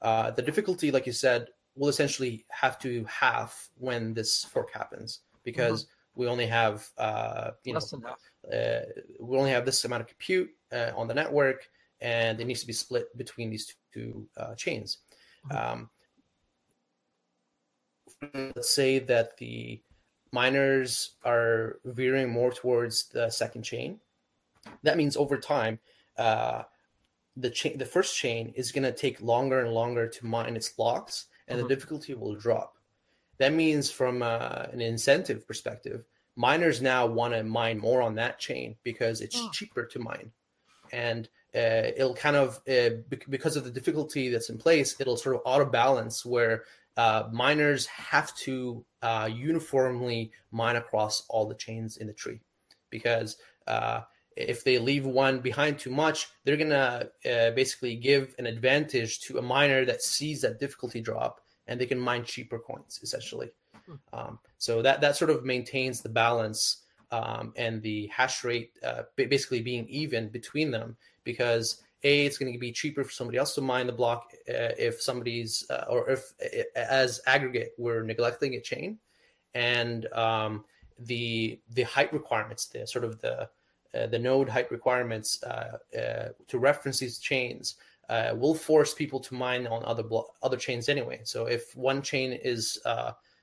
[0.00, 5.20] Uh, the difficulty, like you said, will essentially have to half when this fork happens
[5.44, 8.18] because we only have uh, you know less half
[8.52, 8.80] uh,
[9.20, 11.68] we only have this amount of compute uh, on the network,
[12.00, 14.98] and it needs to be split between these two uh, chains.
[15.50, 15.90] Um,
[18.32, 19.80] let's say that the
[20.34, 24.00] miners are veering more towards the second chain.
[24.82, 25.78] That means over time,
[26.18, 26.64] uh,
[27.36, 30.68] the chain, the first chain, is going to take longer and longer to mine its
[30.70, 31.62] blocks, and Mhm.
[31.62, 32.76] the difficulty will drop.
[33.38, 36.04] That means, from uh, an incentive perspective,
[36.36, 39.50] miners now want to mine more on that chain because it's Oh.
[39.52, 40.32] cheaper to mine
[40.92, 42.90] and uh, it'll kind of uh,
[43.28, 46.64] because of the difficulty that's in place it'll sort of auto balance where
[46.96, 52.40] uh, miners have to uh, uniformly mine across all the chains in the tree
[52.90, 54.00] because uh,
[54.36, 59.38] if they leave one behind too much they're gonna uh, basically give an advantage to
[59.38, 63.50] a miner that sees that difficulty drop and they can mine cheaper coins essentially.
[64.12, 69.02] Um, so that that sort of maintains the balance um, and the hash rate uh,
[69.16, 73.54] basically being even between them because a it's going to be cheaper for somebody else
[73.54, 78.54] to mine the block uh, if somebody's uh, or if uh, as aggregate we're neglecting
[78.54, 78.98] a chain
[79.54, 80.64] and um,
[80.98, 83.48] the the height requirements the sort of the
[83.94, 87.76] uh, the node height requirements uh, uh, to reference these chains
[88.34, 91.20] will force people to mine on other blo- other chains anyway.
[91.22, 92.78] So if one chain is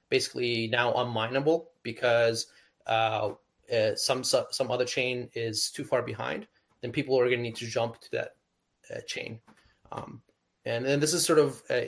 [0.10, 2.48] basically now unmineable because
[3.96, 6.48] some some other chain is too far behind,
[6.82, 8.32] then people are going to need to jump to that
[9.08, 9.40] chain.
[9.92, 10.22] Um,
[10.66, 11.82] and then this is sort of uh,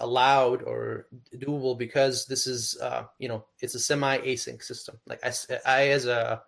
[0.00, 4.98] allowed or doable because this is uh, you know it's a semi async system.
[5.06, 5.32] Like I,
[5.64, 6.42] I as a,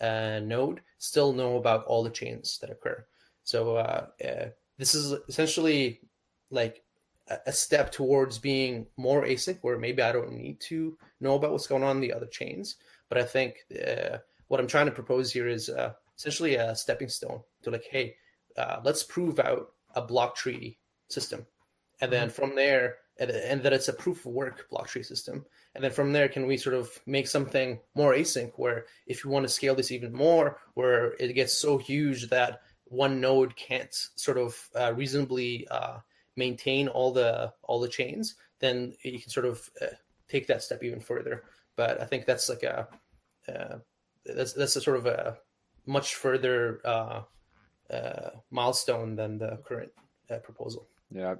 [0.00, 3.04] a, node still know about all the chains that occur.
[3.42, 6.00] So uh, uh this is essentially
[6.50, 6.82] like
[7.46, 11.66] a step towards being more async, where maybe I don't need to know about what's
[11.66, 12.76] going on in the other chains.
[13.08, 17.08] But I think uh, what I'm trying to propose here is uh, essentially a stepping
[17.08, 18.16] stone to like, hey,
[18.56, 21.46] uh, let's prove out a block tree system,
[22.00, 22.34] and then mm-hmm.
[22.34, 25.90] from there, and, and, that it's a proof of work block tree system, and then
[25.90, 29.52] from there, can we sort of make something more async, where if you want to
[29.52, 34.68] scale this even more, where it gets so huge that one node can't sort of
[34.78, 35.98] uh, reasonably uh,
[36.36, 39.86] maintain all the all the chains, then you can sort of uh,
[40.28, 41.44] take that step even further.
[41.76, 42.88] But I think that's like a
[43.48, 43.78] uh,
[44.24, 45.38] that's that's a sort of a
[45.86, 47.22] much further uh,
[48.50, 49.92] milestone than the current
[50.42, 50.88] proposal.
[51.10, 51.36] Yeah,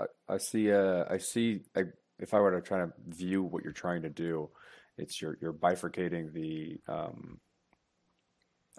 [0.00, 0.72] I, I see.
[0.72, 1.62] I see.
[1.76, 1.84] I,
[2.18, 4.50] if I were to try to view what you're trying to do,
[4.96, 7.38] it's you're you're bifurcating the um,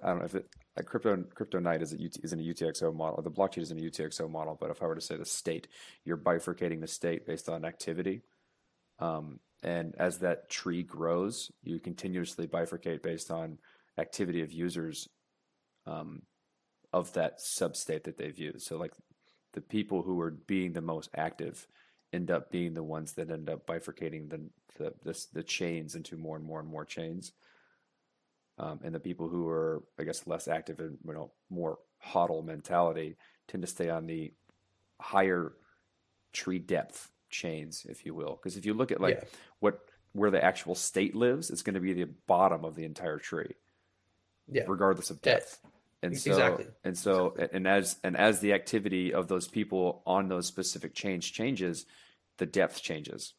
[0.04, 3.22] I don't know if it like CryptoNight is, a, is in a UTXO model.
[3.22, 5.68] The blockchain is in a UTXO model, but if I were to say the state,
[6.06, 8.22] you're bifurcating the state based on activity.
[9.00, 13.58] Um, and as that tree grows, you continuously bifurcate based on
[13.98, 15.10] activity of users
[15.86, 16.22] um,
[16.92, 18.66] of that substate that they've used.
[18.66, 18.94] So, like
[19.54, 21.68] the people who are being the most active
[22.12, 24.42] end up being the ones that end up bifurcating the
[24.78, 27.34] the, the, the chains into more and more and more chains
[28.60, 32.46] um, and the people who are, I guess, less active and you know more hodl
[32.46, 33.16] mentality
[33.48, 34.34] tend to stay on the
[35.00, 35.54] higher
[36.34, 38.36] tree depth chains, if you will.
[38.36, 39.28] Because if you look at like yeah.
[39.60, 39.80] what
[40.12, 43.56] where the actual state lives, it's going to be the bottom of the entire tree,
[44.52, 45.60] yeah, regardless of depth.
[46.02, 46.68] And so, exactly.
[46.84, 47.58] and so, exactly.
[47.58, 51.86] and as and as the activity of those people on those specific chains changes,
[52.38, 53.34] the depth changes.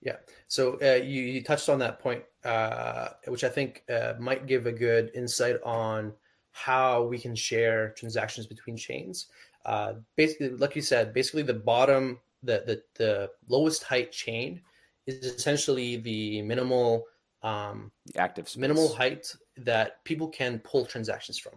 [0.00, 0.16] Yeah.
[0.46, 4.66] So uh, you, you touched on that point, uh, which I think uh, might give
[4.66, 6.12] a good insight on
[6.52, 9.26] how we can share transactions between chains.
[9.64, 14.60] Uh, basically, like you said, basically the bottom, the, the, the lowest height chain
[15.06, 17.06] is essentially the minimal
[17.42, 18.60] um, active space.
[18.60, 21.54] minimal height that people can pull transactions from,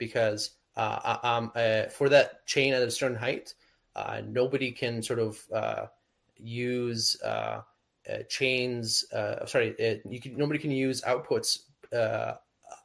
[0.00, 3.54] because uh, uh, for that chain at a certain height,
[4.26, 5.38] nobody can sort of
[6.36, 7.16] use
[8.08, 9.04] uh, chains.
[9.12, 11.60] Uh, sorry, it, you can nobody can use outputs
[11.92, 12.34] uh,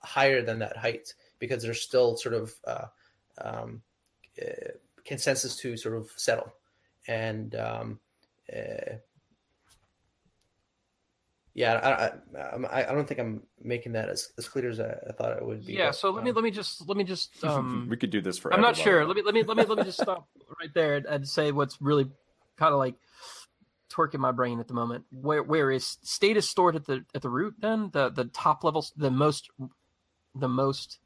[0.01, 2.85] higher than that height because there's still sort of uh,
[3.41, 3.81] um,
[4.41, 4.71] uh,
[5.03, 6.53] consensus to sort of settle,
[7.07, 7.99] and um,
[8.53, 8.95] uh,
[11.55, 12.37] yeah, I,
[12.67, 15.45] I, I don't think I'm making that as, as clear as I, I thought it
[15.45, 15.73] would be.
[15.73, 18.09] Yeah, but, so let um, me let me just let me just um, we could
[18.09, 18.53] do this for.
[18.53, 19.05] I'm not sure.
[19.05, 20.27] Let me let me let me let me just stop
[20.59, 22.11] right there and, and say what's really
[22.57, 22.95] kind of like
[23.89, 25.05] twerk in my brain at the moment.
[25.11, 27.55] Where where is state is stored at the at the root?
[27.57, 29.49] Then the the top levels, the most
[30.35, 30.99] the most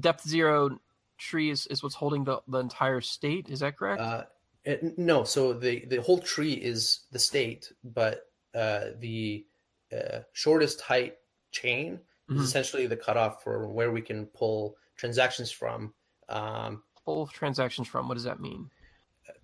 [0.00, 0.80] depth zero
[1.16, 3.48] tree is, is what's holding the, the entire state.
[3.48, 4.00] Is that correct?
[4.00, 4.24] Uh,
[4.64, 5.22] it, no.
[5.22, 8.24] So the the whole tree is the state, but
[8.56, 9.44] uh, the
[9.92, 11.16] uh, shortest height
[11.50, 12.40] chain mm-hmm.
[12.40, 15.92] is essentially the cutoff for where we can pull transactions from.
[16.28, 18.08] Um, pull transactions from.
[18.08, 18.70] What does that mean?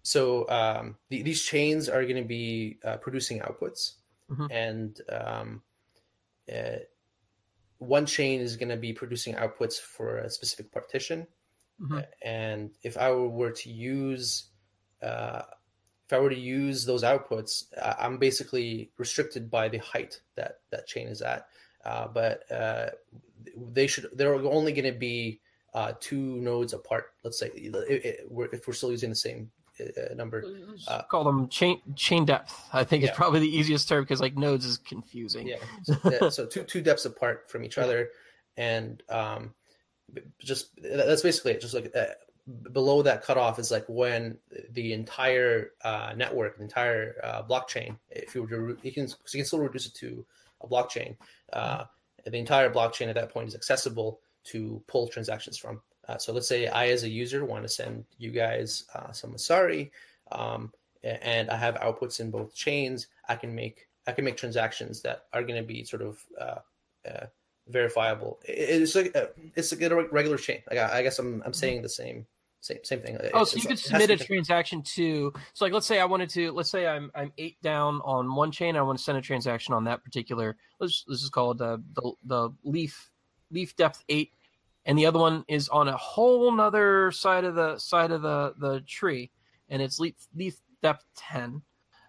[0.03, 3.93] so um, the, these chains are going to be uh, producing outputs,
[4.31, 4.47] mm-hmm.
[4.51, 5.63] and um,
[6.53, 6.79] uh,
[7.79, 11.27] one chain is going to be producing outputs for a specific partition.
[11.81, 12.01] Mm-hmm.
[12.23, 14.45] And if I were to use,
[15.03, 15.43] uh,
[16.13, 17.65] if I were to use those outputs,
[17.99, 21.47] I'm basically restricted by the height that that chain is at.
[21.85, 22.91] Uh, but uh,
[23.73, 24.09] they should.
[24.13, 25.41] They're only going to be
[25.73, 27.07] uh, two nodes apart.
[27.25, 29.51] Let's say if we're still using the same
[29.81, 30.45] uh, number.
[30.87, 32.69] Uh, Call them chain chain depth.
[32.75, 33.11] I think yeah.
[33.11, 35.49] is probably the easiest term because like nodes is confusing.
[35.49, 35.57] Yeah.
[36.21, 38.11] So, so, two two depths apart from each other,
[38.59, 39.55] and um,
[40.41, 41.63] just that's basically it.
[41.63, 42.05] Just like uh,
[42.73, 44.37] below that cutoff is like when
[44.71, 49.39] the entire uh, network, the entire uh, blockchain, if you were to, you can you
[49.39, 50.25] can still reduce it to
[50.63, 51.17] a blockchain.
[51.53, 51.85] Uh,
[52.25, 55.81] the entire blockchain at that point is accessible to pull transactions from.
[56.09, 59.33] Uh, so let's say I, as a user, want to send you guys uh, some
[59.33, 59.91] Masari,
[60.33, 60.73] um,
[61.05, 63.07] and I have outputs in both chains.
[63.29, 67.27] I can make I can make transactions that are going to be sort of uh
[67.73, 68.39] verifiable.
[68.45, 70.63] It's like uh, it's like a regular chain.
[70.69, 72.27] Like I, I guess I'm I'm saying the same
[72.61, 73.19] same same thing.
[73.35, 75.33] Oh, so you could submit a transaction to.
[75.53, 76.53] So, like, let's say I wanted to.
[76.53, 78.77] Let's say I'm I'm eight down on one chain.
[78.77, 80.57] I want to send a transaction on that particular.
[80.79, 83.11] Let's this is called uh, the the leaf
[83.51, 84.33] leaf depth eight,
[84.87, 88.55] and the other one is on a whole nother side of the side of the
[88.59, 89.33] the tree,
[89.69, 91.63] and it's leaf leaf depth ten.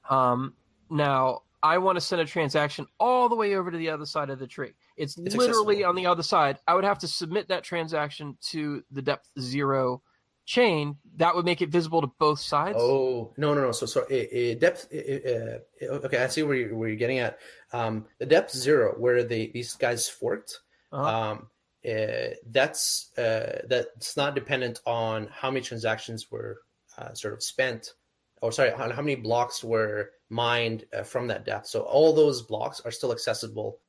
[0.07, 0.53] Um,
[0.89, 4.29] now I want to send a transaction all the way over to the other side
[4.29, 4.73] of the tree.
[4.95, 5.89] It's, It's literally accessible.
[5.89, 6.59] on the other side.
[6.67, 10.01] I would have to submit that transaction to the depth zero
[10.45, 10.97] chain.
[11.17, 12.77] That would make it visible to both sides.
[12.79, 13.71] Oh no no no!
[13.71, 14.87] So so it, it depth.
[14.91, 17.39] It, uh, okay, I see where you're, where you're getting at.
[17.71, 20.59] Um, the depth zero, where they these guys forked.
[20.91, 21.31] Uh-huh.
[21.31, 21.47] Um,
[21.87, 26.61] uh, that's uh, that's not dependent on how many transactions were
[26.97, 27.93] uh, sort of spent,
[28.41, 31.67] or sorry, on how many blocks were mined uh, from that depth.
[31.67, 33.79] So all those blocks are still accessible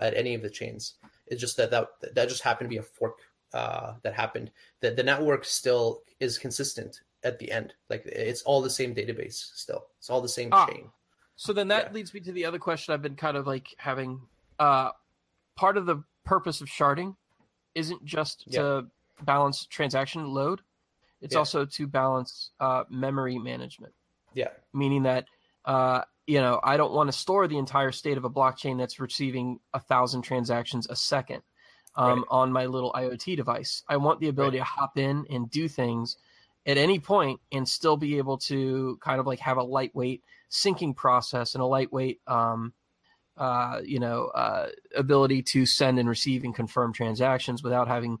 [0.00, 0.94] at any of the chains.
[1.26, 3.18] It's just that that, that just happened to be a fork
[3.52, 4.50] uh, that happened.
[4.80, 7.74] That the network still is consistent at the end.
[7.88, 9.86] Like it's all the same database still.
[9.98, 10.66] It's all the same Ah.
[10.66, 10.90] chain.
[11.36, 11.92] So then that Yeah.
[11.92, 14.20] leads me to the other question I've been kind of like having.
[14.58, 14.90] Uh,
[15.56, 17.16] part of the purpose of sharding
[17.74, 18.86] isn't just to
[19.22, 20.60] balance transaction load;
[21.20, 21.38] it's Yeah.
[21.38, 23.94] also to balance uh, memory management.
[24.34, 24.50] Yeah.
[24.72, 25.26] meaning that
[25.64, 29.00] uh, you know I don't want to store the entire state of a blockchain that's
[29.00, 31.42] receiving a thousand transactions a second
[31.96, 32.24] um, Right.
[32.30, 33.82] on my little IoT device.
[33.88, 36.16] I want the ability to hop in and do things
[36.66, 40.94] at any point and still be able to kind of like have a lightweight syncing
[40.94, 42.72] process and a lightweight um,
[43.36, 48.18] uh, you know uh, ability to send and receive and confirm transactions without having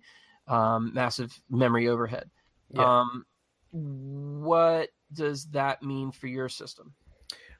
[0.48, 2.30] um, massive memory overhead.
[2.70, 3.00] Yeah.
[3.00, 3.24] Um,
[3.72, 6.94] what does that mean for your system?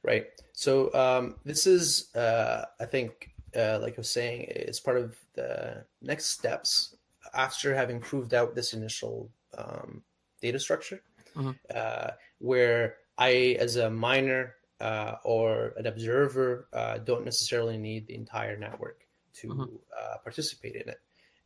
[0.03, 0.27] Right.
[0.53, 5.17] So um, this is, uh, I think, uh, like I was saying, it's part of
[5.33, 6.95] the next steps
[7.33, 10.03] after having proved out this initial um,
[10.41, 11.03] data structure,
[11.35, 11.59] Mhm.
[11.73, 18.15] uh, where I, as a miner uh, or an observer, uh, don't necessarily need the
[18.15, 19.71] entire network to Mhm.
[19.97, 21.01] uh, participate in it,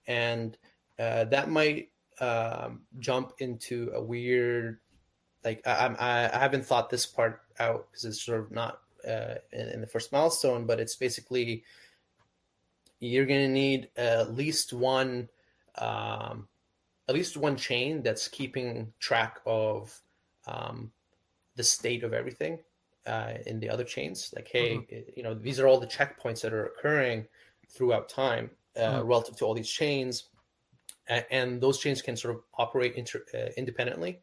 [0.08, 0.58] and
[1.00, 1.92] uh, that might
[2.22, 4.80] um, jump into a weird
[5.46, 8.82] like I, I'm- I, I haven't thought this part out because it's sort of not
[9.08, 11.64] uh, in, in the first milestone, but it's basically
[13.00, 15.30] you're going to need at least one,
[15.78, 16.48] um,
[17.08, 19.98] at least one chain that's keeping track of
[20.48, 20.92] um,
[21.56, 22.58] the state of everything
[23.06, 24.34] uh, in the other chains.
[24.36, 27.28] Like, hey, you know, these are all the checkpoints that are occurring
[27.70, 29.08] throughout time uh, Mhm.
[29.08, 30.30] relative to all these chains,
[31.10, 34.22] a- and those chains can sort of operate inter- uh, independently.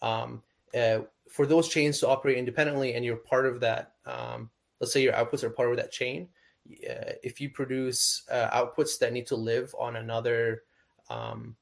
[0.00, 0.42] Um,
[0.78, 1.00] uh,
[1.30, 4.50] for those chains to operate independently and you're part of that um,
[4.80, 6.28] let's say your outputs are part of that chain
[6.88, 10.62] uh, if you produce uh, outputs that need to live on another
[11.10, 11.56] um,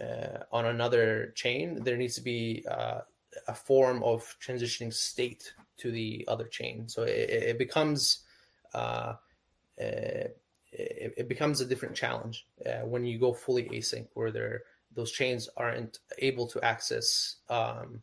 [0.00, 3.00] uh, on another chain there needs to be uh,
[3.48, 6.88] a form of transitioning state to the other chain.
[6.88, 8.24] So it, it becomes
[8.74, 9.14] uh,
[9.76, 10.36] it,
[10.72, 12.46] it becomes a different challenge
[12.84, 14.62] when you go fully async where there
[14.94, 18.02] those chains aren't able to access um,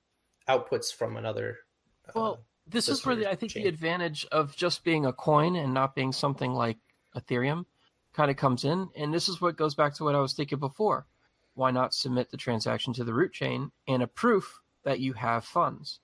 [0.49, 1.59] outputs from another.
[2.07, 5.55] uh, Well, this is where the, I think the advantage of just being a coin
[5.55, 6.77] and not being something like
[7.15, 7.65] Ethereum
[8.13, 8.89] kind of comes in.
[8.95, 11.05] And this is what goes back to what I was thinking before.
[11.53, 15.45] Why not submit the transaction to the root chain and a proof that you have
[15.45, 15.99] funds?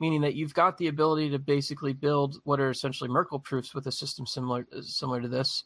[0.00, 3.86] Meaning that you've got the ability to basically build what are essentially Merkle proofs with
[3.86, 5.64] a system similar similar to this.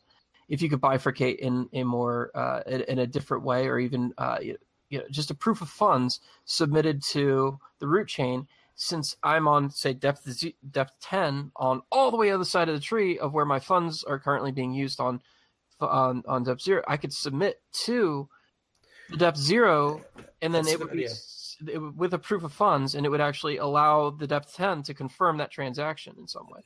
[0.48, 4.12] If you could bifurcate in a more uh, in, in a different way, or even
[4.18, 4.38] uh,
[4.89, 9.70] you know just a proof of funds submitted to the root chain, since I'm on
[9.70, 13.32] say depth z- depth ten on all the way other side of the tree of
[13.32, 15.20] where my funds are currently being used on
[15.80, 18.28] on on depth zero, I could submit to
[19.11, 20.03] the depth zero,
[20.43, 21.09] and then That's it would be
[21.66, 24.95] it with a proof of funds, and it would actually allow the depth ten to
[24.95, 26.61] confirm that transaction in some way.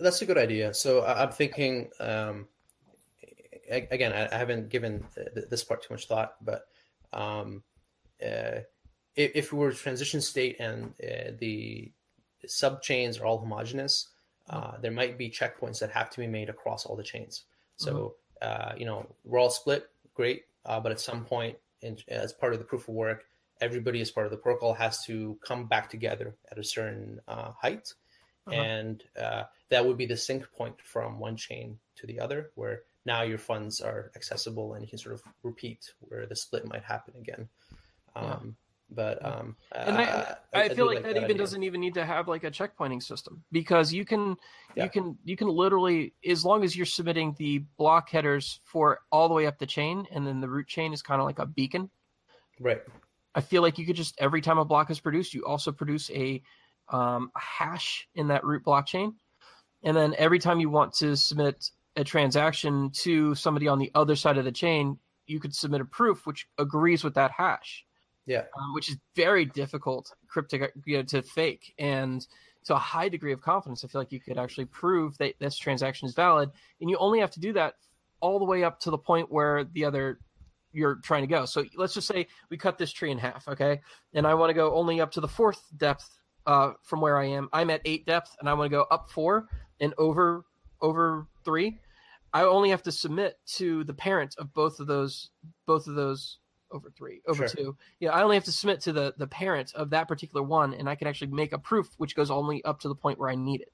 [0.00, 0.74] That's a good idea.
[0.74, 2.46] So I'm thinking, um,
[3.70, 5.04] again, I I haven't given
[5.48, 6.66] this part too much thought, but
[7.12, 7.62] um,
[8.22, 8.60] uh,
[9.16, 11.92] if, if we were transition state and uh, the
[12.46, 14.08] sub chains are all homogeneous,
[14.50, 17.44] uh, there might be checkpoints that have to be made across all the chains.
[17.76, 22.32] So uh, you know, we're all split, great, uh, but at some point, in, as
[22.32, 23.24] part of the proof of work,
[23.60, 27.50] everybody as part of the protocol has to come back together at a certain uh,
[27.60, 27.92] height
[28.46, 28.60] Uh-huh.
[28.62, 32.82] and uh, that would be the sync point from one chain to the other where
[33.08, 36.84] now your funds are accessible and you can sort of repeat where the split might
[36.84, 37.48] happen again
[38.14, 38.56] um,
[38.90, 41.36] but um, and I, uh, I, feel like, that, even idea.
[41.36, 44.36] doesn't even need to have like a checkpointing system because you can
[44.74, 44.84] Yeah.
[44.84, 49.28] you can you can literally as long as you're submitting the block headers for all
[49.28, 51.46] the way up the chain and then the root chain is kind of like a
[51.46, 51.90] beacon
[52.60, 52.82] Right.
[53.34, 56.10] I feel like you could just every time a block is produced, you also produce
[56.10, 56.42] a,
[56.88, 59.14] um, a hash in that root blockchain,
[59.82, 64.16] and then every time you want to submit a transaction to somebody on the other
[64.16, 64.96] side of the chain,
[65.26, 67.84] you could submit a proof which agrees with that hash.
[68.24, 68.44] Yeah.
[68.58, 72.26] Um, which is very difficult cryptic you know, to fake and
[72.64, 73.84] to a high degree of confidence.
[73.84, 77.20] I feel like you could actually prove that this transaction is valid, and you only
[77.20, 77.74] have to do that
[78.20, 80.18] all the way up to the point where the other
[80.72, 81.46] you're trying to go.
[81.46, 83.80] So let's just say we cut this tree in half, okay?
[84.12, 87.24] And I want to go only up to the fourth depth uh, from where I
[87.24, 87.48] am.
[87.54, 89.48] I'm at eight depth, and I want to go up four
[89.80, 90.44] and over
[90.82, 91.78] over three.
[92.32, 95.30] I only have to submit to the parent of both of those
[95.66, 96.38] both of those
[96.70, 97.56] over three over Sure.
[97.56, 97.76] two.
[98.00, 100.88] Yeah, I only have to submit to the the parent of that particular one, and
[100.88, 103.34] I can actually make a proof which goes only up to the point where I
[103.34, 103.72] need it.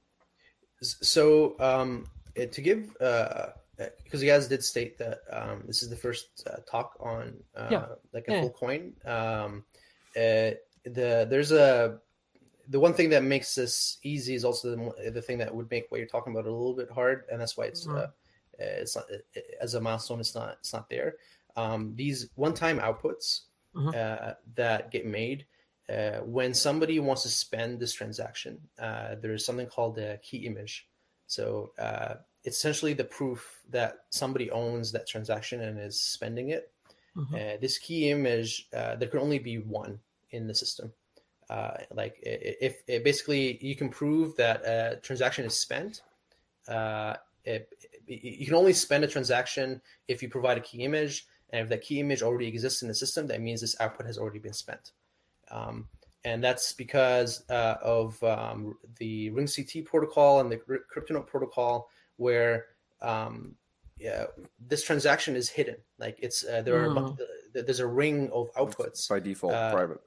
[0.82, 5.96] So, um, eh, to give, because you guys did state that um, this is the
[5.96, 7.86] first uh, talk on uh, Yeah.
[8.12, 8.40] like a Yeah.
[8.42, 8.94] full coin.
[9.05, 9.64] Um,
[10.16, 12.00] uh, the there's a
[12.68, 15.90] the one thing that makes this easy is also the, the thing that would make
[15.90, 18.11] what you're talking about a little bit hard, and that's why it's Mhm.
[18.61, 20.20] Uh, it's not eh, as a milestone.
[20.20, 21.16] It's not it's not there.
[21.57, 23.42] Um, these one-time outputs
[23.74, 23.94] Mhm.
[23.94, 25.46] uh, that get made
[25.88, 30.88] uh, when somebody wants to spend this transaction, uh, there's something called a key image.
[31.26, 36.72] So uh, it's essentially the proof that somebody owns that transaction and is spending it.
[37.16, 37.34] Mhm.
[37.34, 40.00] Uh, this key image, uh, there can only be one
[40.30, 40.92] in the system.
[41.50, 46.02] Uh, like i- i- if basically you can prove that a transaction is spent,
[46.68, 47.68] uh, it,
[48.07, 51.82] you can only spend a transaction if you provide a key image, and if that
[51.82, 54.92] key image already exists in the system, that means this output has already been spent.
[55.50, 55.88] Um,
[56.24, 62.66] and that's because uh, of um, the Ring CT protocol and the CryptoNote protocol, where
[63.02, 63.57] um,
[63.98, 64.26] yeah,
[64.59, 65.76] this transaction is hidden.
[65.98, 69.09] Like it's uh, there are a there's a ring of outputs.
[69.09, 70.00] by default Uh, private.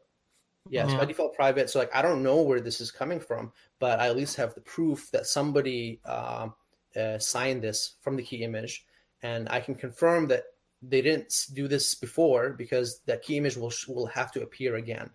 [0.69, 1.69] Yeah, it's by default private.
[1.69, 4.53] So like I don't know where this is coming from, but I at least have
[4.53, 6.53] the proof that somebody um
[6.95, 8.85] uh, signed this from the key image,
[9.21, 10.43] and I can confirm that
[10.81, 15.09] they didn't do this before because that key image will will have to appear again,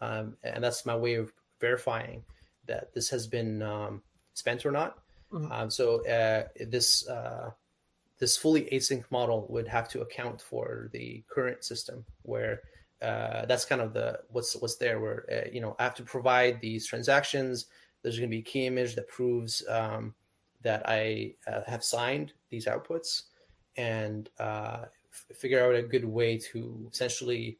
[0.00, 2.24] um, and that's my way of verifying
[2.66, 4.02] that this has been um,
[4.34, 4.98] spent or not.
[5.32, 5.50] Mhm.
[5.52, 7.50] Um, so uh, this uh,
[8.18, 12.62] this fully async model would have to account for the current system where
[13.02, 16.02] uh, that's kind of the what's what's there where uh, you know I have to
[16.02, 17.66] provide these transactions.
[18.02, 20.14] There's going to be a key image that proves um,
[20.62, 23.22] that I uh, have signed these outputs,
[23.76, 27.58] and uh, f- figure out a good way to essentially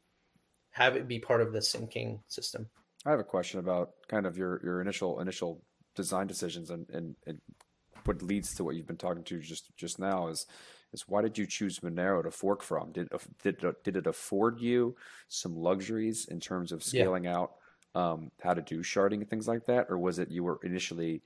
[0.71, 2.67] have it be part of the syncing system.
[3.05, 5.61] I have a question about kind of your, your initial initial
[5.95, 7.39] design decisions and, and, and
[8.05, 10.45] what leads to what you've been talking to just just now is
[10.93, 12.91] is why did you choose Monero to fork from?
[12.91, 13.09] Did
[13.43, 14.95] did it- did it afford you
[15.27, 17.03] some luxuries in terms of Yeah.
[17.03, 17.53] scaling out
[17.95, 21.21] um, how to do sharding and things like that, or was it you were initially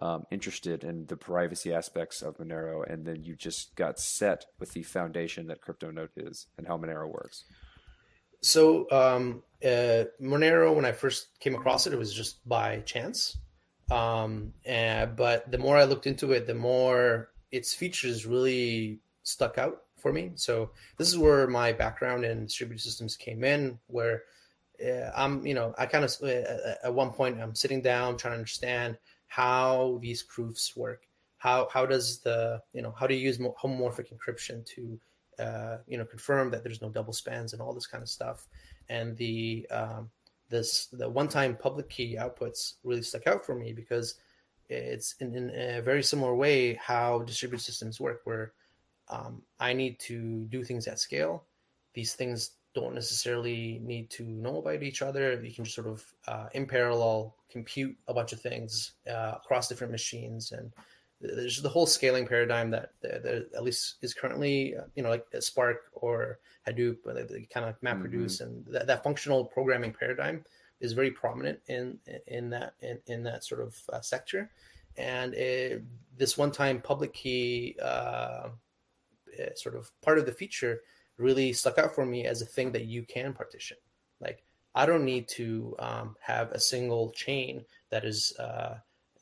[0.00, 4.72] um, interested in the privacy aspects of Monero and then you just got set with
[4.72, 7.44] the foundation that CryptoNote is and how Monero works?
[8.40, 13.36] So um, uh, Monero, when I first came across it, it was just by chance.
[13.90, 19.58] Um, and, but the more I looked into it, the more its features really stuck
[19.58, 20.32] out for me.
[20.36, 24.22] So this is where my background in distributed systems came in, where
[24.84, 28.32] uh, I'm, you know, I kind of uh, at one point I'm sitting down trying
[28.32, 28.96] to understand
[29.28, 31.06] how these proofs work.
[31.36, 34.98] How how does the you know how do you use homomorphic encryption to
[35.38, 38.48] uh, you know confirm that there's no double spends and all this kind of stuff
[38.88, 40.10] and the um,
[40.48, 44.16] this the one-time public key outputs really stuck out for me because
[44.68, 48.52] it's in, in a very similar way how distributed systems work where
[49.08, 51.44] um, i need to do things at scale
[51.94, 55.40] these things don't necessarily need to know about each other.
[55.42, 59.68] You can just sort of uh, in parallel compute a bunch of things uh, across
[59.68, 60.52] different machines.
[60.52, 60.72] And
[61.20, 65.10] there's the whole scaling paradigm that, that, that at least is currently uh, you know
[65.10, 69.92] like Spark or Hadoop, uh, they kind of map reduce, and that, that functional programming
[69.92, 70.44] paradigm
[70.80, 74.50] is very prominent in in that in, in that sort of uh, sector.
[74.96, 75.82] And it,
[76.16, 78.48] this one-time public key uh,
[79.38, 80.80] uh, sort of part of the feature
[81.18, 83.76] really stuck out for me as a thing that you can partition.
[84.20, 84.42] Like
[84.74, 88.76] I don't need to um, have a single chain that is uh,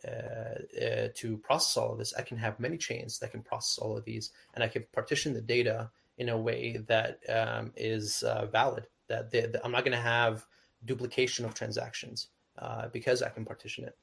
[0.06, 2.14] uh, uh, to process all of this.
[2.14, 5.32] I can have many chains that can process all of these, and I can partition
[5.32, 8.86] the data in a way that um, is uh, valid.
[9.08, 10.46] That the, the- I'm not going to have
[10.84, 12.28] duplication of transactions
[12.58, 13.96] uh, because I can partition it.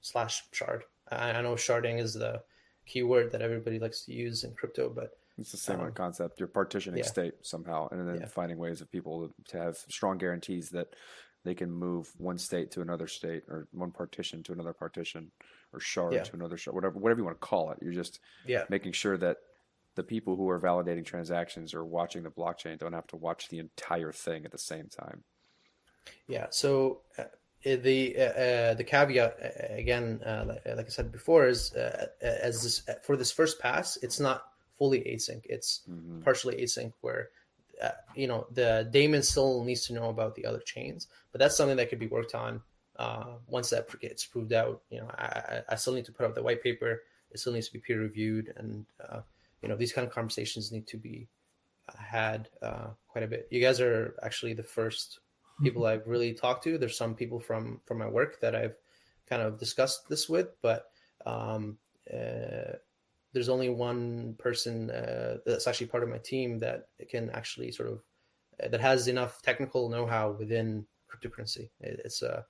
[0.00, 0.84] Slash shard.
[1.10, 2.42] I, I know sharding is the
[2.86, 6.40] keyword that everybody likes to use in crypto, but It's the same Um, concept.
[6.40, 7.04] You're partitioning yeah.
[7.04, 8.26] state somehow, and then Yeah.
[8.26, 10.94] finding ways of people to have strong guarantees that
[11.44, 15.30] they can move one state to another state, or one partition to another partition,
[15.72, 16.22] or shard Yeah.
[16.24, 17.78] to another shard, whatever whatever you want to call it.
[17.82, 18.64] You're just Yeah.
[18.68, 19.38] making sure that
[19.94, 23.58] the people who are validating transactions or watching the blockchain don't have to watch the
[23.58, 25.24] entire thing at the same time.
[26.26, 26.48] Yeah.
[26.50, 27.24] So uh,
[27.62, 32.08] the uh, uh, the caveat uh, again, uh, like, like I said before, is uh,
[32.20, 35.42] as this for this first pass, it's not fully async.
[35.46, 36.22] It's Mhm.
[36.24, 37.30] partially async, where
[37.82, 41.56] uh, you know the daemon still needs to know about the other chains, but that's
[41.56, 42.62] something that could be worked on
[42.96, 44.82] uh, once that gets proved out.
[44.90, 47.02] You know, I, I- I still need to put out the white paper.
[47.30, 49.20] It still needs to be peer reviewed, and uh,
[49.62, 51.28] you know these kind of conversations need to be
[51.88, 53.48] uh, had uh, quite a bit.
[53.50, 55.20] You guys are actually the first
[55.62, 56.78] people I've really talked to.
[56.78, 58.76] There's some people from from my work that I've
[59.28, 60.90] kind of discussed this with, but
[61.26, 61.78] um,
[62.12, 62.76] uh,
[63.36, 67.90] there's only one person uh, that's actually part of my team that can actually sort
[67.90, 68.00] of
[68.64, 71.68] uh, that has enough technical know-how within cryptocurrency.
[71.80, 72.40] It, it's uh,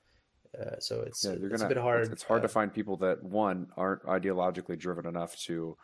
[0.56, 1.72] uh, so it's Yeah, you're it's gonna.
[1.72, 2.02] a bit hard.
[2.02, 5.76] It's, it's hard to uh, find people that one aren't ideologically driven enough to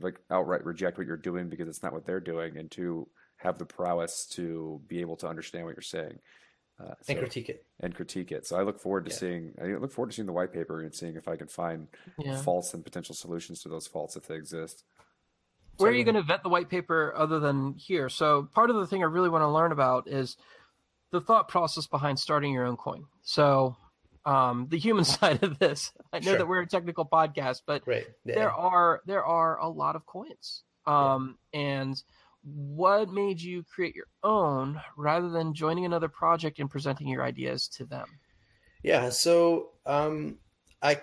[0.00, 3.08] like outright reject what you're doing because it's not what they're doing, and two
[3.38, 6.18] have the prowess to be able to understand what you're saying.
[6.78, 7.64] Uh, and so- critique it.
[7.80, 8.46] and critique it.
[8.46, 9.16] So I look forward to Yeah.
[9.16, 9.54] seeing.
[9.60, 12.40] I look forward to seeing the white paper and seeing if I can find Yeah.
[12.42, 14.84] faults and potential solutions to those faults if they exist.
[15.78, 18.08] Where are you going to vet the white paper other than here?
[18.08, 20.36] So part of the thing I really want to learn about is
[21.12, 23.06] the thought process behind starting your own coin.
[23.22, 23.76] So
[24.26, 25.92] um, the human side of this.
[26.12, 26.38] I know Sure.
[26.38, 28.06] that we're a technical podcast, but Right.
[28.24, 28.34] Yeah.
[28.34, 30.62] there are there are a lot of coins.
[30.86, 32.02] Um, and
[32.46, 37.68] what made you create your own rather than joining another project and presenting your ideas
[37.68, 38.06] to them?
[38.82, 40.38] Yeah, so um,
[40.82, 41.00] I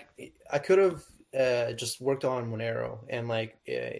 [0.52, 1.04] I could have
[1.38, 4.00] uh, just worked on Monero, and like uh,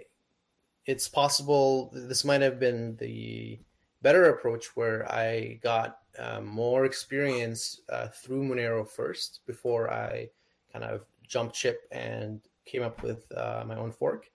[0.86, 3.60] it's possible this might have been the
[4.02, 10.30] better approach where I got uh, more experience uh, through Monero first before I
[10.72, 14.30] kind of jumped ship and came up with uh, my own fork.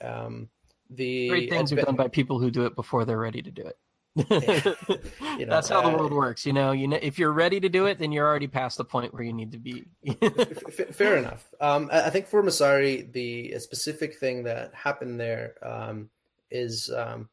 [0.00, 0.48] Um,
[0.90, 3.62] the Great things are done by people who do it before they're ready to do
[3.62, 3.78] it.
[5.38, 6.46] You know, That's how the uh, world works.
[6.46, 8.84] You know, you know, if you're ready to do it, then you're already past the
[8.84, 9.84] point where you need to be.
[10.22, 11.44] F- fair enough.
[11.60, 16.08] Um, I I think for Masari, the specific thing that happened there um,
[16.52, 17.28] is um,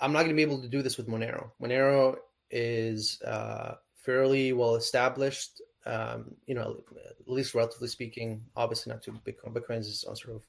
[0.00, 1.50] I'm not going to be able to do this with Monero.
[1.62, 2.16] Monero
[2.50, 5.60] is uh, fairly well established.
[5.86, 8.42] Um, you know, at least relatively speaking.
[8.56, 9.52] Obviously, not to Bitcoin.
[9.52, 10.42] Bitcoin is on sort of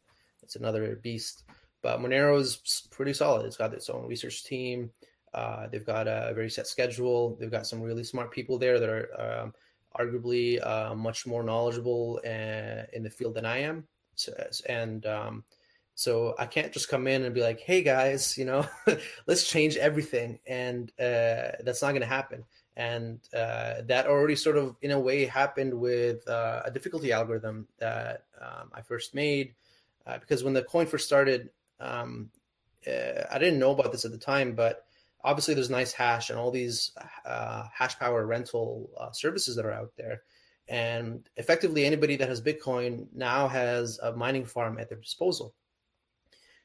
[0.44, 1.44] it's another beast.
[1.82, 3.46] But Monero is pretty solid.
[3.46, 4.92] It's got its own research team.
[5.34, 7.36] Uh, they've got a very set schedule.
[7.40, 9.54] They've got some really smart people there that are um,
[9.98, 13.86] arguably uh, much more knowledgeable uh, in the field than I am.
[14.16, 14.34] So,
[14.68, 15.44] and um,
[15.96, 18.66] so I can't just come in and be like, "Hey guys, you know,
[19.28, 22.44] let's change everything," and uh, that's not going to happen.
[22.78, 27.68] And uh, that already sort of, in a way, happened with uh, a difficulty algorithm
[27.80, 29.54] that um, I first made.
[30.06, 31.50] Uh, because when the coin first started,
[31.80, 32.30] um,
[32.88, 34.86] uh, I didn't know about this at the time, but
[35.24, 36.92] obviously there's NiceHash and all these
[37.26, 40.22] uh, hash power rental uh, services that are out there.
[40.68, 45.54] And effectively, anybody that has Bitcoin now has a mining farm at their disposal.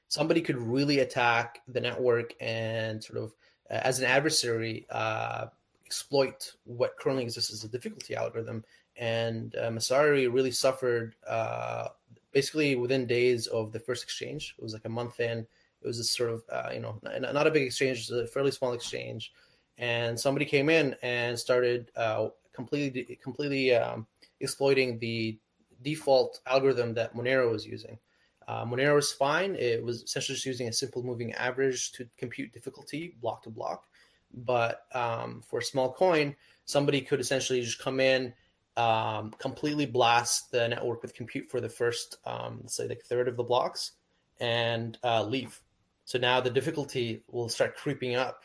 [0.09, 3.35] Somebody could really attack the network and sort of,
[3.69, 5.47] uh, as an adversary, uh,
[5.85, 8.65] exploit what currently exists as a difficulty algorithm.
[8.97, 11.89] And uh, Masari really suffered uh,
[12.37, 14.55] basically within days of the first exchange.
[14.59, 15.39] It was like a month in.
[15.39, 18.51] It was this sort of, uh, you know, not, not a big exchange, a fairly
[18.51, 19.33] small exchange.
[19.79, 24.07] And somebody came in and started uh, completely, completely um,
[24.41, 25.39] exploiting the
[25.81, 27.99] default algorithm that Monero was using.
[28.47, 29.55] Uh, Monero was fine.
[29.55, 33.87] It was essentially just using a simple moving average to compute difficulty block to block.
[34.35, 38.35] But um, for a small coin, somebody could essentially just come in,
[38.77, 43.37] um, completely blast the network with compute for the first, um, say, like third of
[43.37, 43.93] the blocks,
[44.41, 45.61] and uh, leave.
[46.05, 48.43] So now the difficulty will start creeping up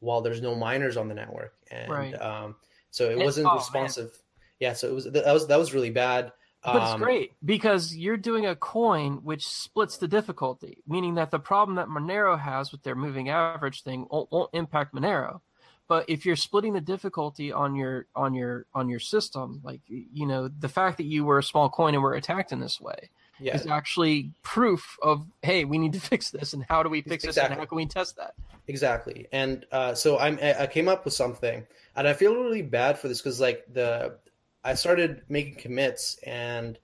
[0.00, 2.14] while there's no miners on the network, and Right.
[2.20, 2.56] um,
[2.90, 3.58] so it And- wasn't oh, man.
[3.58, 4.22] responsive.
[4.60, 6.32] Yeah, so it was that was that was really bad.
[6.64, 11.32] But it's Um, great because you're doing a coin which splits the difficulty, meaning that
[11.32, 15.40] the problem that Monero has with their moving average thing won't, won't impact Monero.
[15.88, 20.26] But if you're splitting the difficulty on your on your on your system, like you
[20.26, 23.10] know, the fact that you were a small coin and were attacked in this way
[23.38, 27.02] Yeah, is actually proof of hey, we need to fix this, and how do we
[27.02, 28.34] fix this, and how can we test that?
[28.68, 29.26] exactly.
[29.32, 31.66] And uh, so I'm I came up with something,
[31.96, 34.18] and I feel really bad for this because like the
[34.64, 36.78] I started making commits and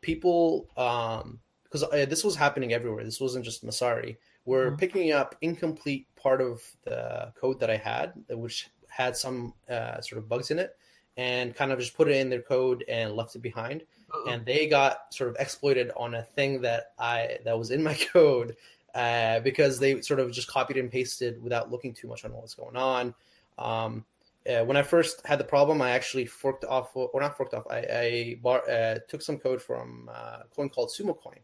[0.00, 3.04] people um, because uh, this was happening everywhere.
[3.04, 4.16] This wasn't just Masari.
[4.44, 4.78] We're Mhm.
[4.78, 10.18] picking up incomplete part of the code that I had, which had some uh, sort
[10.18, 10.76] of bugs in it,
[11.16, 13.84] and kind of just put it in their code and left it behind.
[14.28, 17.94] And they got sort of exploited on a thing that I that was in my
[18.12, 18.56] code
[18.94, 22.42] uh, because they sort of just copied and pasted without looking too much on what
[22.42, 23.14] was going on.
[23.58, 24.04] Um,
[24.48, 27.66] uh, when I first had the problem, I actually forked off, or not forked off.
[27.70, 31.38] I, I bar, uh, took some code from uh, a coin called Sumokoin.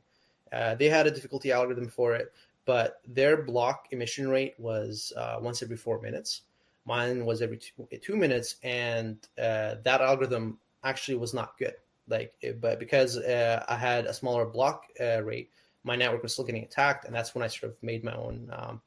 [0.53, 2.32] Uh, they had a difficulty algorithm for it,
[2.70, 6.42] but their block emission rate was uh, once every four minutes.
[6.84, 11.74] Mine was every two, two minutes, and uh, that algorithm actually was not good.
[12.06, 15.50] Like, it- but because uh, I had a smaller block uh, rate,
[15.82, 18.48] my network was still getting attacked, and that's when I sort of made my own
[18.52, 18.80] um,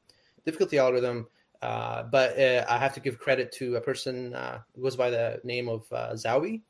[0.46, 1.26] difficulty algorithm.
[1.60, 4.32] Uh, but uh, I have to give credit to a person
[4.74, 6.62] who goes by the name of Zawy.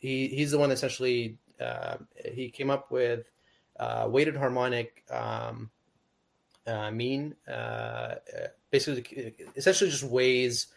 [0.00, 1.38] He he's the one essentially
[2.34, 3.30] he came up with
[4.08, 5.70] weighted harmonic um,
[6.66, 8.16] uh, mean, uh, uh,
[8.70, 10.68] basically essentially just weighs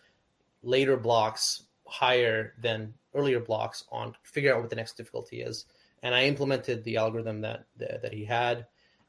[0.63, 5.65] later blocks higher than earlier blocks on figure out what the next difficulty is.
[6.03, 8.67] And I implemented the algorithm that that, that he had,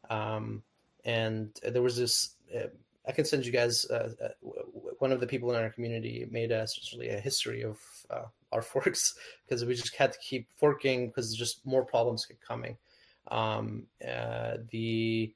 [0.09, 0.63] um,
[1.05, 2.35] and there was this.
[2.55, 2.69] Uh,
[3.09, 3.85] I can send you guys.
[3.87, 4.29] Uh, uh,
[4.99, 7.79] one of the people in our community made a, essentially a history of
[8.11, 9.15] uh, our forks
[9.47, 12.77] because we just had to keep forking because just more problems kept coming.
[13.29, 15.35] Um, uh, the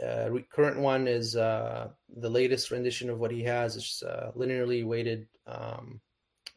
[0.00, 3.76] uh, re- current one is uh, the latest rendition of what he has.
[3.76, 6.00] It's uh, linearly weighted um,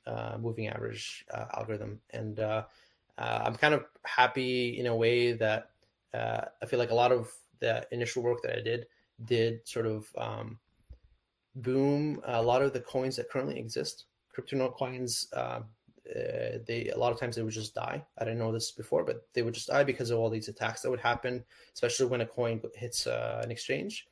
[0.06, 2.40] uh, moving average uh, algorithm, and
[3.18, 5.72] I'm kind of happy in a way that
[6.14, 8.88] uh, I feel like a lot of the initial work that I did
[9.26, 10.60] did sort of um,
[11.56, 14.06] boom a lot of the coins that currently exist.
[14.30, 15.28] Crypto coins,
[16.10, 18.03] uh, they a lot of times they would just die.
[18.18, 20.82] I didn't know this before, but they would just die because of all these attacks
[20.82, 21.43] that would happen,
[21.74, 24.08] especially when a coin hits uh, an exchange.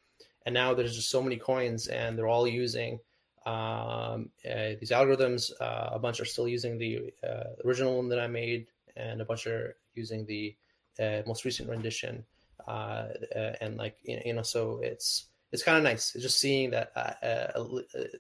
[0.46, 3.00] And now there's just so many coins, and they're all using
[3.46, 5.52] um, uh, these algorithms.
[5.60, 9.26] Uh, a bunch are still using the uh, original one that I made, and a
[9.26, 10.56] bunch are using the
[11.00, 12.26] uh, most recent rendition.
[12.68, 17.64] And like you know, so it's it's kind of nice just seeing that uh, uh,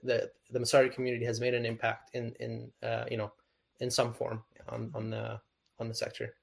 [0.03, 3.33] the the Masari community has made an impact in in uh, you know
[3.79, 5.39] in some form on on the
[5.79, 6.35] on the sector.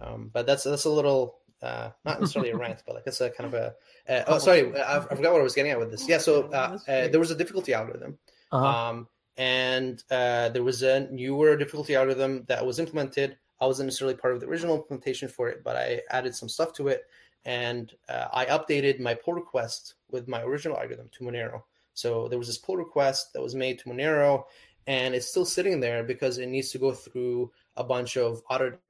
[0.00, 3.30] Um, but that's that's a little uh, not necessarily a rant, but like it's a
[3.30, 3.74] kind of a.
[4.08, 6.08] Uh, oh, sorry, I, I forgot what I was getting at with this.
[6.08, 8.18] Yeah, so uh, uh, there was a difficulty algorithm,
[8.52, 8.66] Uh-huh.
[8.66, 13.36] um, and uh, there was a newer difficulty algorithm that was implemented.
[13.60, 16.72] I wasn't necessarily part of the original implementation for it, but I added some stuff
[16.74, 17.06] to it,
[17.44, 21.62] and uh, I updated my pull request with my original algorithm to Monero.
[21.94, 24.44] So there was this pull request that was made to Monero,
[24.88, 28.80] and it's still sitting there because it needs to go through a bunch of auditing.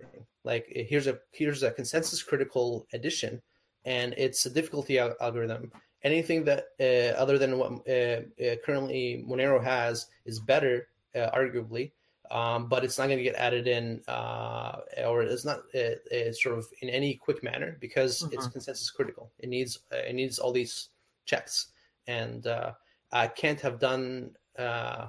[0.44, 3.42] Like here's a here's a consensus critical addition,
[3.84, 5.70] and it's a difficulty al- algorithm.
[6.04, 10.86] Anything that uh, other than what uh, uh, currently Monero has is better,
[11.16, 11.90] uh, arguably,
[12.30, 16.32] um, but it's not going to get added in, uh, or it's not uh, uh,
[16.32, 18.52] sort of in any quick manner because it's Mhm.
[18.52, 19.32] consensus critical.
[19.40, 20.90] It needs uh, it needs all these
[21.26, 21.72] checks,
[22.06, 22.74] and uh,
[23.10, 25.08] I can't have done uh,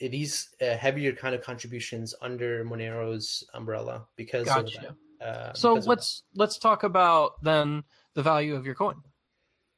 [0.00, 4.96] these uh, heavier kind of contributions under Monero's umbrella because of Gotcha.
[5.20, 5.26] that.
[5.26, 7.84] Uh, So because let's let's talk about then
[8.14, 8.96] the value of your coin.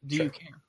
[0.06, 0.60] Do you care?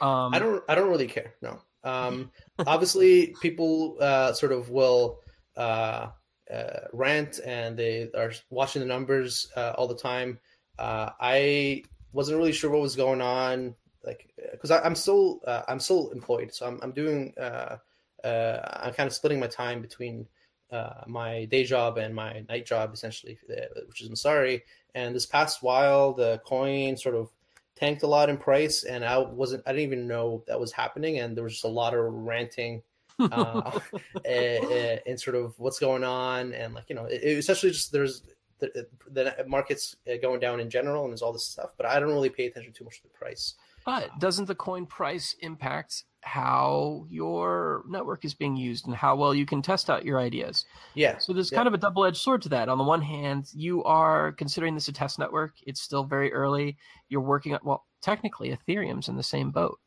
[0.00, 0.62] Um, I don't.
[0.68, 1.34] I don't really care.
[1.42, 1.60] No.
[1.84, 2.30] Um,
[2.66, 5.20] obviously, people uh, sort of will
[5.56, 6.08] uh,
[6.52, 10.38] uh, rant and they are watching the numbers uh, all the time.
[10.78, 13.74] Uh, I wasn't really sure what was going on,
[14.04, 17.76] like because I'm still uh, I'm still employed, so I'm I'm doing uh,
[18.24, 20.26] uh, I'm kind of splitting my time between
[20.70, 23.38] uh, my day job and my night job, essentially,
[23.86, 24.62] which is Masari.
[24.94, 27.30] And this past while, the coin sort of
[27.76, 31.18] tanked a lot in price, and I wasn't I didn't even know that was happening,
[31.18, 32.82] and there was just a lot of ranting
[33.18, 37.38] uh, uh, uh, and sort of what's going on, and like you know, it, it
[37.38, 38.22] essentially just there's
[38.58, 41.98] the, the market's uh, going down in general, and there's all this stuff, but I
[41.98, 43.54] don't really pay attention too much to the price.
[43.84, 49.34] But doesn't the coin price impact how your network is being used and how well
[49.34, 50.66] you can test out your ideas?
[50.94, 51.56] Yeah, So there's Yeah.
[51.56, 52.68] kind of a double-edged sword to that.
[52.68, 55.54] On the one hand, you are considering this a test network.
[55.66, 56.76] It's still very early.
[57.08, 59.78] You're working on well, technically Ethereum's in the same boat.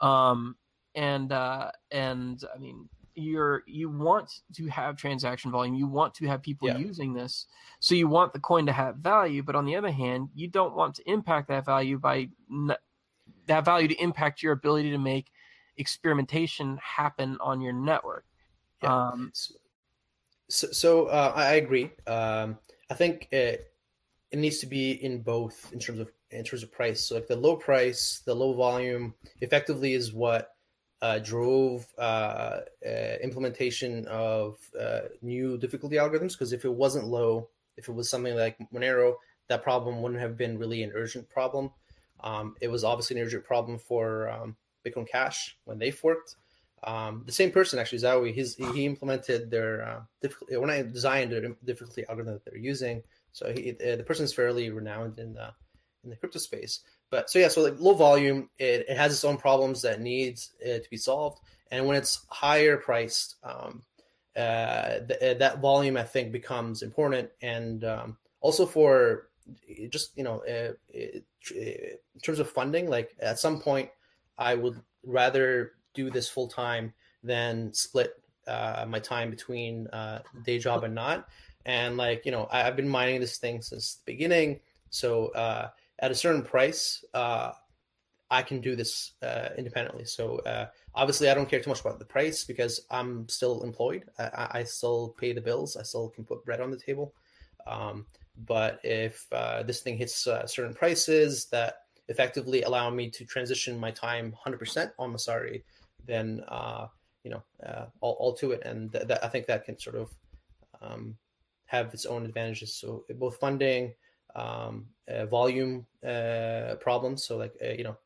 [0.00, 0.56] Um,
[0.94, 5.74] and uh, and I mean, you're you want to have transaction volume.
[5.74, 6.78] You want to have people Yeah.
[6.78, 7.46] using this.
[7.80, 10.74] So you want the coin to have value, but on the other hand, you don't
[10.76, 12.76] want to impact that value by n-
[13.46, 15.30] that value to impact your ability to make
[15.76, 18.24] experimentation happen on your network.
[18.82, 19.08] Yeah.
[19.08, 19.32] Um,
[20.48, 21.90] So, so uh, I I agree.
[22.06, 22.58] Um,
[22.90, 23.56] I think uh
[24.32, 27.04] it needs to be in both in terms of in terms of price.
[27.04, 30.54] So like the low price, the low volume, effectively is what
[31.02, 36.32] uh, drove uh, uh, implementation of uh, new difficulty algorithms.
[36.32, 39.16] Because if it wasn't low, if it was something like Monero,
[39.48, 41.70] that problem wouldn't have been really an urgent problem.
[42.22, 44.56] Um, it was obviously an urgent problem for um,
[44.86, 46.36] Bitcoin Cash when they forked.
[46.84, 51.30] Um, the same person actually, Zawy, he's, he implemented their uh, difficulty when I designed
[51.30, 53.02] the difficulty algorithm that they're using.
[53.32, 55.52] So he, uh, the person is fairly renowned in the
[56.04, 56.80] in the crypto space.
[57.10, 60.50] But so yeah, so like low volume, it, it has its own problems that needs
[60.64, 61.40] uh, to be solved.
[61.70, 63.82] And when it's higher priced, um,
[64.36, 67.30] uh, th- uh, that volume I think becomes important.
[67.40, 69.28] And um, also for
[69.90, 73.88] just you know, uh, in terms of funding, like at some point,
[74.38, 78.14] I would rather do this full time than split
[78.46, 81.28] uh, my time between uh, day job and not.
[81.64, 84.60] And like you know, I, have been mining this thing since the beginning.
[84.90, 85.68] So uh,
[86.00, 87.52] at a certain price, uh,
[88.30, 90.04] I can do this uh, independently.
[90.04, 94.04] So uh, obviously, I don't care too much about the price because I'm still employed.
[94.18, 95.76] I, I still pay the bills.
[95.76, 97.14] I still can put bread on the table.
[97.66, 98.06] Um,
[98.36, 101.74] but if uh, this thing hits uh, certain prices that
[102.08, 105.62] effectively allow me to transition my time 100% on Masari,
[106.06, 106.86] then uh,
[107.24, 107.42] you know
[108.00, 108.62] all, all, to it.
[108.64, 110.10] And th- that, I think that can sort of
[110.80, 111.16] um,
[111.66, 112.74] have its own advantages.
[112.74, 113.94] So both funding
[114.34, 117.24] um, uh, volume uh, problems.
[117.24, 117.96] So like uh, you know,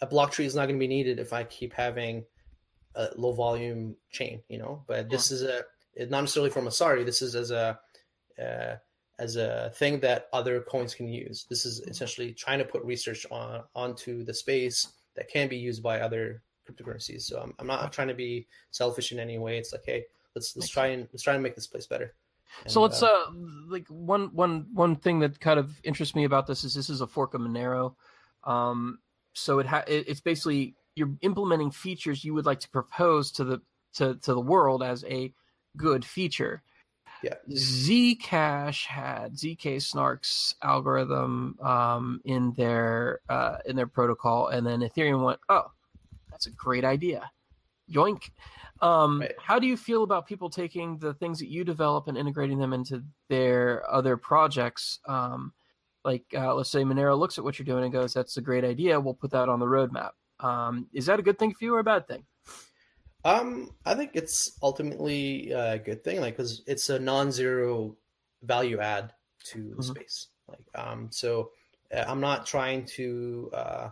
[0.00, 2.24] a block tree is not going to be needed if I keep having
[2.94, 4.42] a low volume chain.
[4.48, 5.64] You know, but this is a
[6.08, 7.04] not necessarily from Masari.
[7.04, 7.78] This is as a
[8.40, 8.76] uh,
[9.20, 11.46] as a thing that other coins can use.
[11.48, 15.82] This is essentially trying to put research on onto the space that can be used
[15.82, 17.22] by other cryptocurrencies.
[17.22, 19.58] So I'm, I'm not trying to be selfish in any way.
[19.58, 20.04] It's like, hey,
[20.34, 22.14] let's let's try and let's try and make this place better.
[22.64, 23.30] And, so let's uh, uh,
[23.68, 27.02] like one one one thing that kind of interests me about this is this is
[27.02, 27.94] a fork of Monero.
[28.44, 29.00] Um,
[29.34, 33.44] so it ha- it, it's basically you're implementing features you would like to propose to
[33.44, 33.60] the
[33.94, 35.32] to to the world as a
[35.76, 36.62] good feature.
[37.22, 37.34] Yeah.
[37.50, 45.24] Zcash had zk snarks algorithm um, in their uh, in their protocol, and then Ethereum
[45.24, 45.70] went, "Oh,
[46.30, 47.30] that's a great idea."
[47.90, 48.30] Yoink.
[48.80, 49.34] Um, right.
[49.38, 52.72] How do you feel about people taking the things that you develop and integrating them
[52.72, 55.00] into their other projects?
[55.06, 55.52] Um,
[56.04, 58.64] like, uh, let's say Monero looks at what you're doing and goes, "That's a great
[58.64, 58.98] idea.
[58.98, 61.80] We'll put that on the roadmap." Um, is that a good thing for you or
[61.80, 62.24] a bad thing?
[63.24, 67.96] Um, I think it's ultimately a good thing, like because it's a non-zero
[68.42, 69.12] value add
[69.44, 69.82] to the mm-hmm.
[69.82, 70.28] space.
[70.48, 71.50] Like, um, so
[71.94, 73.90] uh, I'm not trying to uh,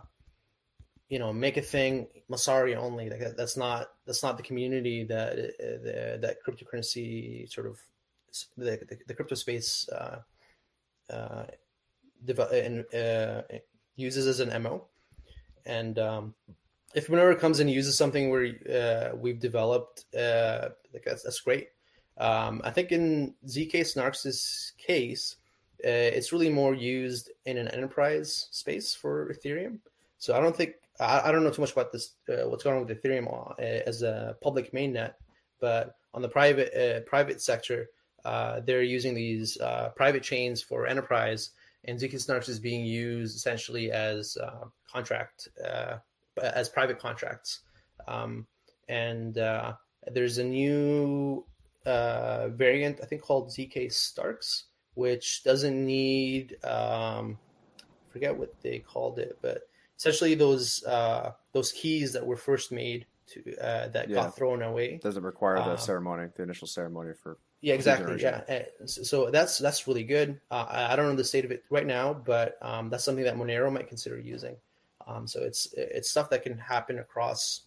[1.09, 3.09] you know make a thing Masari only.
[3.09, 7.79] Like that, that's not that's not the community that uh, the, that cryptocurrency sort of
[8.57, 10.21] the the, the crypto space uh,
[11.11, 11.45] uh,
[12.51, 13.41] and uh,
[13.95, 14.85] uses as an mo.
[15.65, 16.33] And um,
[16.93, 21.69] if Monero comes and uses something where uh, we've developed, uh, like that's, that's great.
[22.17, 25.35] Um, I think in ZK Snarks' case,
[25.85, 29.79] uh, it's really more used in an enterprise space for Ethereum.
[30.17, 32.77] So I don't think I, I don't know too much about this, uh, what's going
[32.77, 35.13] on with Ethereum uh, as a public mainnet,
[35.61, 37.87] but on the private uh, private sector,
[38.65, 39.57] they're using these
[39.95, 41.51] private chains for enterprise,
[41.85, 44.37] and zk Snarks is being used essentially as
[44.91, 45.47] contract
[46.41, 47.61] as private contracts.
[48.07, 48.47] Um,
[48.87, 51.45] and there's a new
[51.85, 57.37] variant I think called ZK Starks, which doesn't need um,
[58.09, 62.71] I forget what they called it, but essentially those uh, those keys that were first
[62.71, 64.15] made to uh, that yeah.
[64.15, 64.99] got thrown away.
[65.03, 67.37] Doesn't require the um, ceremony, the initial ceremony for.
[67.61, 68.19] Yeah, exactly.
[68.21, 68.41] Yeah,
[68.85, 70.39] so that's that's really good.
[70.49, 73.35] Uh, I don't know the state of it right now, but um, that's something that
[73.35, 74.55] Monero might consider using.
[75.09, 77.61] Um, so it's it's stuff that can happen across.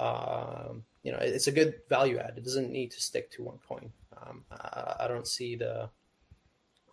[0.00, 2.34] Um, you know, it's a good value add.
[2.36, 3.90] It doesn't need to stick to one coin.
[4.16, 5.88] Um, I, I, don't see the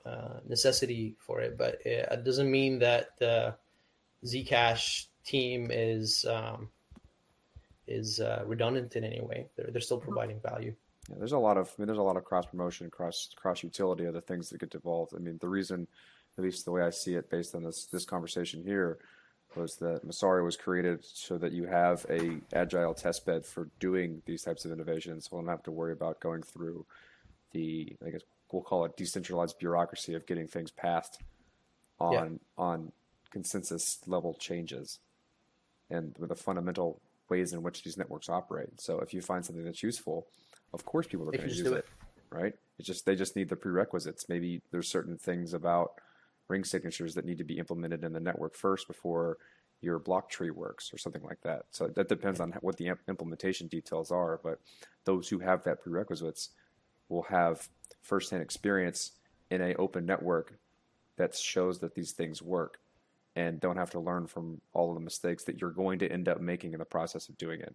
[0.05, 3.55] uh, necessity for it, but it, it doesn't mean that the
[4.25, 6.69] Zcash team is um,
[7.87, 9.47] is uh, redundant in any way.
[9.55, 10.73] They're they're still providing value.
[11.09, 13.63] Yeah, there's a lot of I mean, there's a lot of cross promotion, cross cross
[13.63, 15.13] utility of the things that get devolved.
[15.15, 15.87] I mean, the reason,
[16.37, 18.99] at least the way I see it, based on this this conversation here,
[19.55, 24.21] was that Masari was created so that you have a agile test bed for doing
[24.25, 25.27] these types of innovations.
[25.29, 26.85] So we don't have to worry about going through
[27.51, 28.21] the I guess
[28.51, 31.21] we'll call it decentralized bureaucracy of getting things passed
[31.99, 32.27] on yeah.
[32.57, 32.91] on
[33.31, 34.99] consensus level changes
[35.89, 38.79] and with the fundamental ways in which these networks operate.
[38.79, 40.27] So if you find something that's useful,
[40.73, 41.85] of course people are going to use it, it,
[42.29, 42.53] right?
[42.77, 44.27] It's just they just need the prerequisites.
[44.29, 45.93] Maybe there's certain things about
[46.47, 49.37] ring signatures that need to be implemented in the network first before
[49.81, 51.63] your block tree works or something like that.
[51.71, 54.39] So that depends on what the implementation details are.
[54.43, 54.59] But
[55.05, 56.49] those who have that prerequisites
[57.09, 57.67] will have
[58.01, 59.13] firsthand experience
[59.49, 60.53] in an open network
[61.17, 62.79] that shows that these things work
[63.35, 66.27] and don't have to learn from all of the mistakes that you're going to end
[66.27, 67.73] up making in the process of doing it.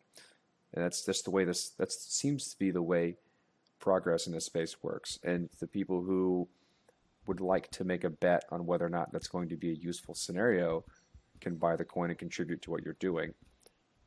[0.74, 3.16] And that's just the way this that seems to be the way
[3.78, 5.18] progress in this space works.
[5.24, 6.48] And the people who
[7.26, 9.74] would like to make a bet on whether or not that's going to be a
[9.74, 10.84] useful scenario
[11.40, 13.34] can buy the coin and contribute to what you're doing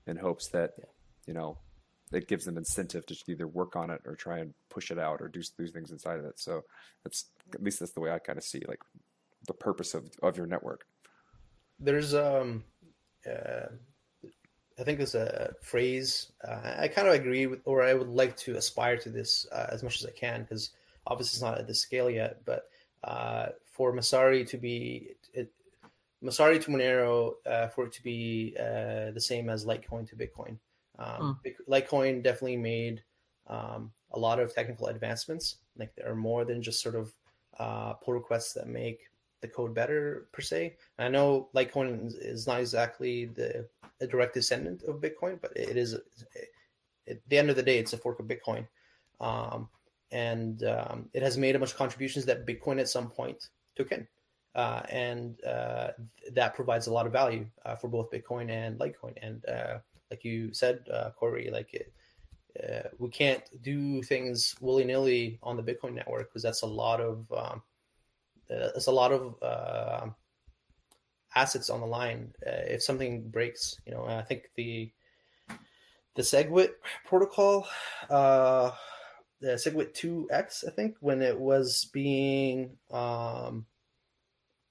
[0.07, 0.86] in hopes that yeah.
[1.28, 1.57] you know
[2.11, 5.22] it gives them incentive to either work on it or try and push it out
[5.22, 6.39] or do, do things inside of it.
[6.39, 6.63] So
[7.03, 8.82] that's at least that's the way I kind of see like
[9.47, 10.86] the purpose of, of your network.
[11.80, 12.63] There's um
[13.30, 13.67] uh,
[14.80, 18.38] I think there's a phrase uh, I kind of agree with, or I would like
[18.38, 20.72] to aspire to this uh, as much as I can because
[21.05, 22.38] obviously it's not at this scale yet.
[22.45, 22.70] But
[23.04, 25.52] uh, for Masari to be it,
[26.24, 30.58] Masari to Monero uh, for it to be uh, the same as Litecoin to Bitcoin.
[30.97, 31.56] Um, mm.
[31.70, 33.04] Litecoin definitely made
[33.47, 35.58] um, a lot of technical advancements.
[35.78, 37.14] Like there are more than just sort of
[37.58, 39.10] uh, pull requests that make
[39.41, 40.76] the code better per se.
[40.97, 43.68] And I know Litecoin is not exactly the
[44.02, 45.95] a direct descendant of Bitcoin, but it is.
[47.08, 48.68] At the end of the day, it's a fork of Bitcoin,
[49.20, 49.68] um,
[50.12, 53.91] and um, it has made a bunch of contributions that Bitcoin at some point took
[53.91, 54.07] in
[54.55, 55.89] uh, and uh,
[56.34, 59.14] that provides a lot of value uh, for both Bitcoin and Litecoin.
[59.22, 59.80] And uh,
[60.10, 61.93] like you said, uh, Corey, like it,
[62.62, 66.99] uh, we can't do things willy nilly on the Bitcoin network because that's a lot
[66.99, 67.62] of um,
[68.49, 70.14] that's a lot of
[71.36, 72.34] assets on the line.
[72.41, 74.91] if something breaks, you know, I think the
[76.16, 76.72] the SegWit
[77.05, 77.68] protocol,
[79.41, 83.65] the SegWit 2x, I think, when it was being um,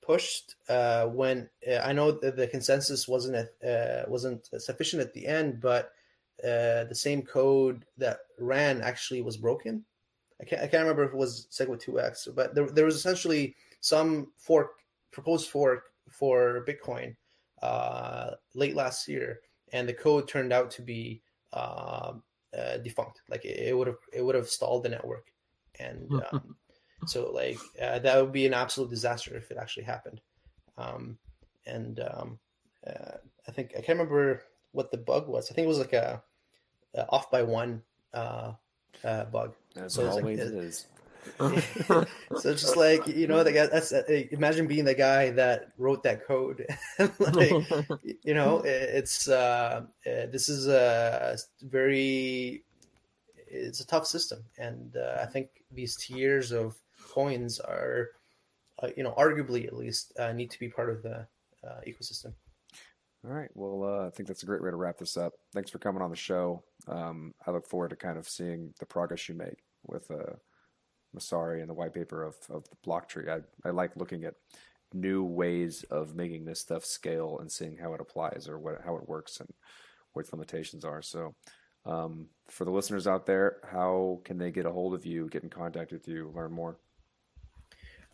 [0.02, 5.26] pushed uh, when uh, I know that the consensus wasn't uh, wasn't sufficient at the
[5.26, 5.92] end, but
[6.42, 9.84] uh, the same code that ran actually was broken.
[10.40, 13.54] I can't I can't remember if it was SegWit 2x, but there, there was essentially
[13.80, 14.70] some fork
[15.10, 17.16] proposed fork for Bitcoin
[17.62, 19.40] uh, late last year,
[19.72, 22.22] and the code turned out to be um,
[22.56, 23.22] uh, defunct.
[23.28, 25.32] Like it would have it would have stalled the network,
[25.78, 26.56] and um,
[27.06, 30.20] so like uh, that would be an absolute disaster if it actually happened.
[30.76, 31.18] Um,
[31.66, 32.38] and um,
[32.86, 34.42] uh, I think I can't remember
[34.72, 35.50] what the bug was.
[35.50, 36.22] I think it was like a,
[36.94, 37.82] a off by one
[38.14, 38.52] uh,
[39.04, 39.54] uh bug.
[39.76, 40.86] As so always like, it is.
[42.36, 43.66] so just like you know, the guy.
[43.66, 46.66] That's uh, imagine being the guy that wrote that code.
[46.98, 47.52] like,
[48.22, 52.64] you know, it's uh, uh, this is a very
[53.46, 56.76] it's a tough system, and uh, I think these tiers of
[57.10, 58.08] coins are,
[58.82, 61.26] uh, you know, arguably at least uh, need to be part of the
[61.86, 62.32] ecosystem.
[63.24, 63.50] All right.
[63.54, 65.32] Well, uh, I think that's a great way to wrap this up.
[65.52, 66.62] Thanks for coming on the show.
[66.86, 70.34] Um, I look forward to kind of seeing the progress you make with uh,
[71.16, 73.30] Masari and the white paper of, of the block tree.
[73.30, 74.34] I, I like looking at
[74.92, 78.96] new ways of making this stuff scale and seeing how it applies or what how
[78.96, 79.48] it works and
[80.12, 81.02] what its limitations are.
[81.02, 81.34] So,
[81.84, 85.42] um, for the listeners out there, how can they get a hold of you, get
[85.42, 86.78] in contact with you, learn more?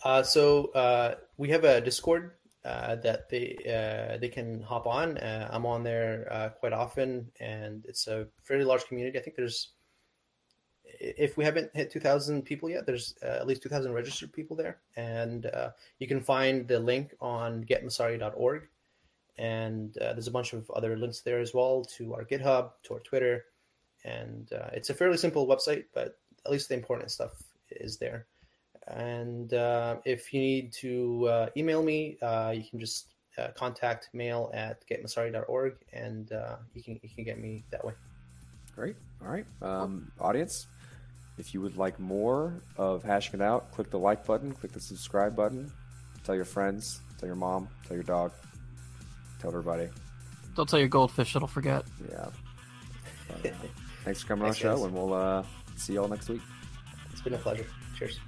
[0.03, 2.33] Uh, so uh, we have a Discord
[2.65, 5.19] uh, that they uh, they can hop on.
[5.19, 9.19] Uh, I'm on there uh, quite often, and it's a fairly large community.
[9.19, 9.73] I think there's,
[11.01, 15.51] if we haven't hit 2,000 people yet, there's at least 2,000 registered people there, and
[15.99, 18.69] you can find the link on getmasari.org.
[19.37, 23.01] And there's a bunch of other links there as well to our GitHub, to our
[23.01, 23.47] Twitter,
[24.05, 28.27] and it's a fairly simple website, but at least the important stuff is there.
[28.89, 34.11] And uh, if you need to uh, email me, uh, you can just uh, contact
[34.13, 37.95] mail at getmasari.org and uh, you can you can get me that way.
[38.75, 38.97] Great.
[39.23, 40.67] All right, um, audience.
[41.37, 44.81] If you would like more of hashing it out, click the like button, click the
[44.81, 45.73] subscribe button,
[46.25, 48.33] tell your friends, tell your mom, tell your dog,
[49.41, 49.89] tell everybody.
[50.55, 51.85] Don't tell your goldfish; it'll forget.
[52.09, 52.29] Yeah.
[53.29, 53.55] But,
[54.05, 54.85] thanks for coming thanks, on the show, guys.
[54.85, 55.43] and we'll uh,
[55.77, 56.43] see you all next week.
[57.11, 57.67] It's been a pleasure.
[57.99, 58.21] Cheers.